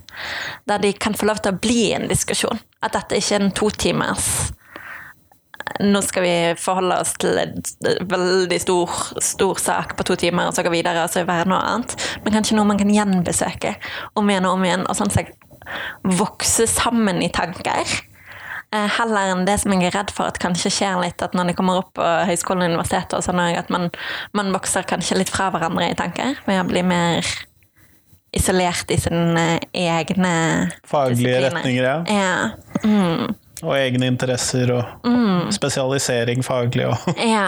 Der 0.69 0.81
de 0.83 0.93
kan 0.93 1.17
få 1.17 1.29
lov 1.29 1.41
til 1.43 1.55
å 1.55 1.61
bli 1.61 1.81
en 1.95 2.09
diskusjon. 2.11 2.61
At 2.83 2.97
dette 2.97 3.19
ikke 3.21 3.39
er 3.39 3.47
en 3.47 3.55
totimers 3.55 4.29
nå 5.81 6.01
skal 6.05 6.23
vi 6.25 6.35
forholde 6.61 6.97
oss 7.01 7.13
til 7.21 7.39
en 7.41 7.55
veldig 8.09 8.59
stor, 8.61 8.91
stor, 9.23 9.59
sak 9.61 9.95
på 9.97 10.05
to 10.07 10.17
timer, 10.19 10.49
og 10.49 10.55
så 10.55 10.65
gå 10.65 10.73
videre, 10.73 11.03
og 11.03 11.13
så 11.13 11.25
være 11.27 11.49
noe 11.49 11.61
annet. 11.61 11.95
Men 12.23 12.37
kanskje 12.37 12.57
noe 12.57 12.69
man 12.69 12.79
kan 12.81 12.93
gjenbesøke 12.93 13.75
om 14.19 14.29
igjen 14.29 14.47
og 14.47 14.59
om 14.59 14.67
igjen, 14.67 14.85
og 14.85 14.97
sånn 14.97 15.13
sett 15.13 15.33
vokse 16.05 16.67
sammen 16.69 17.23
i 17.25 17.31
tanker. 17.33 17.95
Eh, 18.75 18.87
heller 18.97 19.31
enn 19.31 19.45
det 19.47 19.57
som 19.61 19.73
jeg 19.73 19.87
er 19.87 19.95
redd 19.95 20.11
for 20.13 20.29
at 20.29 20.39
kanskje 20.41 20.71
skjer 20.73 20.99
litt, 21.01 21.21
at 21.23 21.35
når 21.37 21.51
det 21.51 21.57
kommer 21.57 21.81
opp 21.81 21.93
på 21.97 22.05
høyskolen 22.29 22.65
og 22.65 22.75
universitetet, 22.75 23.17
og 23.17 23.25
sånn, 23.25 23.41
at 23.55 23.71
man, 23.73 23.89
man, 24.37 24.53
vokser 24.55 24.87
kanskje 24.87 25.19
litt 25.21 25.33
fra 25.33 25.51
hverandre 25.53 25.91
i 25.91 25.97
tanker 25.97 26.39
ved 26.47 26.61
å 26.61 26.67
bli 26.69 26.85
mer 26.85 27.25
isolert 28.35 28.89
i 28.91 28.99
sine 28.99 29.45
egne 29.71 30.35
Faglige 30.87 31.45
retninger, 31.45 31.85
ja. 31.87 31.97
ja. 32.09 32.83
Mm. 32.83 33.35
Og 33.63 33.75
egne 33.77 34.09
interesser 34.11 34.71
og 34.75 35.07
mm. 35.07 35.51
spesialisering 35.55 36.43
faglig 36.43 36.89
og 36.89 37.09
ja. 37.21 37.47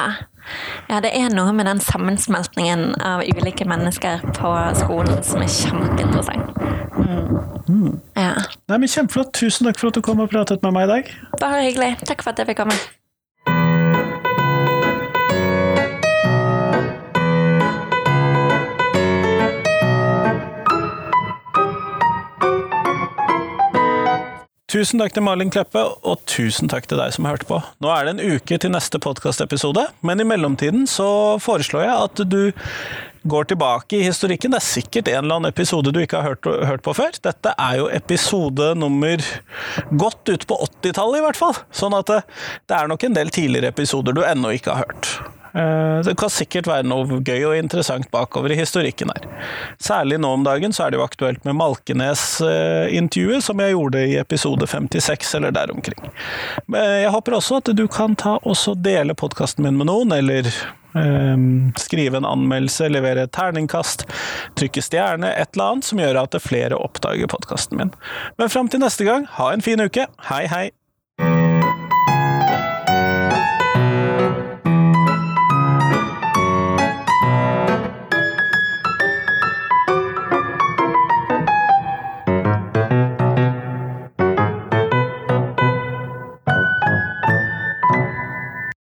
ja. 0.87 1.01
det 1.03 1.11
er 1.11 1.33
noe 1.35 1.51
med 1.55 1.67
den 1.67 1.81
sammensmeltningen 1.83 2.93
av 3.03 3.25
ulike 3.27 3.67
mennesker 3.67 4.23
på 4.37 4.53
skolen 4.79 5.23
som 5.27 5.43
er 5.43 5.51
kjempeinteressant. 5.51 6.61
Mm. 6.97 7.27
Mm. 7.67 7.97
Ja. 8.15 8.33
Nei, 8.71 8.77
men 8.77 8.87
Kjempeflott. 8.87 9.33
Tusen 9.35 9.67
takk 9.67 9.81
for 9.81 9.91
at 9.91 9.99
du 9.99 10.05
kom 10.05 10.23
og 10.23 10.31
pratet 10.31 10.63
med 10.63 10.75
meg 10.77 10.87
i 10.87 10.93
dag. 10.93 11.11
Bare 11.41 11.65
hyggelig. 11.67 11.97
Takk 12.07 12.23
for 12.23 12.31
at 12.33 12.41
jeg 12.41 12.53
fikk 12.53 12.63
komme. 12.63 12.79
Tusen 24.67 24.99
takk 24.99 25.13
til 25.15 25.23
Malin 25.23 25.47
Kleppe, 25.47 25.79
og 25.79 26.25
tusen 26.27 26.67
takk 26.67 26.89
til 26.91 26.99
deg 26.99 27.13
som 27.15 27.23
hørte 27.23 27.47
på. 27.47 27.61
Nå 27.79 27.87
er 27.87 28.03
det 28.03 28.17
en 28.17 28.33
uke 28.35 28.57
til 28.59 28.73
neste 28.73 28.99
podkastepisode, 28.99 29.85
men 30.03 30.19
i 30.19 30.25
mellomtiden 30.27 30.83
så 30.91 31.07
foreslår 31.39 31.85
jeg 31.85 31.93
at 32.09 32.23
du 32.27 32.41
går 33.31 33.47
tilbake 33.47 34.01
i 34.01 34.03
historikken. 34.03 34.51
Det 34.51 34.59
er 34.59 34.67
sikkert 34.67 35.07
en 35.13 35.21
eller 35.21 35.37
annen 35.39 35.53
episode 35.53 35.93
du 35.95 36.01
ikke 36.01 36.19
har 36.19 36.33
hørt, 36.33 36.51
hørt 36.67 36.83
på 36.83 36.97
før. 36.99 37.15
Dette 37.29 37.55
er 37.55 37.79
jo 37.79 37.87
episode 37.95 38.73
nummer 38.75 39.23
godt 40.03 40.35
ut 40.35 40.43
på 40.51 40.59
80-tallet, 40.67 41.21
i 41.21 41.25
hvert 41.29 41.39
fall. 41.39 41.55
Sånn 41.71 41.95
at 41.95 42.11
det, 42.11 42.21
det 42.67 42.75
er 42.75 42.91
nok 42.91 43.07
en 43.07 43.15
del 43.15 43.31
tidligere 43.31 43.71
episoder 43.71 44.19
du 44.19 44.25
ennå 44.27 44.51
ikke 44.59 44.75
har 44.75 44.83
hørt. 44.83 45.36
Eh, 45.57 45.99
det 46.05 46.13
kan 46.19 46.29
sikkert 46.29 46.67
være 46.69 46.85
noe 46.85 47.19
gøy 47.25 47.47
og 47.49 47.57
interessant 47.57 48.09
bakover 48.13 48.53
i 48.53 48.59
historikken 48.59 49.09
her. 49.13 49.27
Særlig 49.81 50.19
nå 50.21 50.29
om 50.37 50.45
dagen 50.45 50.75
så 50.75 50.85
er 50.85 50.93
det 50.93 50.99
jo 50.99 51.05
aktuelt 51.07 51.45
med 51.47 51.57
Malkenes-intervjuet, 51.57 53.45
som 53.45 53.63
jeg 53.63 53.73
gjorde 53.73 54.03
i 54.05 54.17
episode 54.21 54.69
56 54.69 55.33
eller 55.39 55.55
der 55.55 55.73
omkring. 55.73 56.11
Jeg 56.73 57.13
håper 57.13 57.39
også 57.39 57.61
at 57.61 57.73
du 57.77 57.87
kan 57.89 58.17
ta 58.19 58.37
også 58.43 58.75
dele 58.77 59.17
podkasten 59.17 59.65
min 59.65 59.79
med 59.79 59.89
noen, 59.89 60.13
eller 60.13 60.49
um, 60.93 61.73
skrive 61.79 62.21
en 62.21 62.27
anmeldelse, 62.27 62.89
levere 62.93 63.25
et 63.25 63.33
terningkast, 63.35 64.05
trykke 64.59 64.83
stjerne, 64.85 65.33
et 65.33 65.55
eller 65.55 65.71
annet 65.73 65.89
som 65.89 66.01
gjør 66.03 66.21
at 66.25 66.41
flere 66.43 66.77
oppdager 66.77 67.31
podkasten 67.33 67.81
min. 67.81 67.95
Men 68.37 68.53
fram 68.53 68.69
til 68.69 68.83
neste 68.83 69.07
gang, 69.07 69.25
ha 69.39 69.53
en 69.53 69.65
fin 69.65 69.81
uke. 69.81 70.09
Hei, 70.29 70.45
hei! 70.51 70.67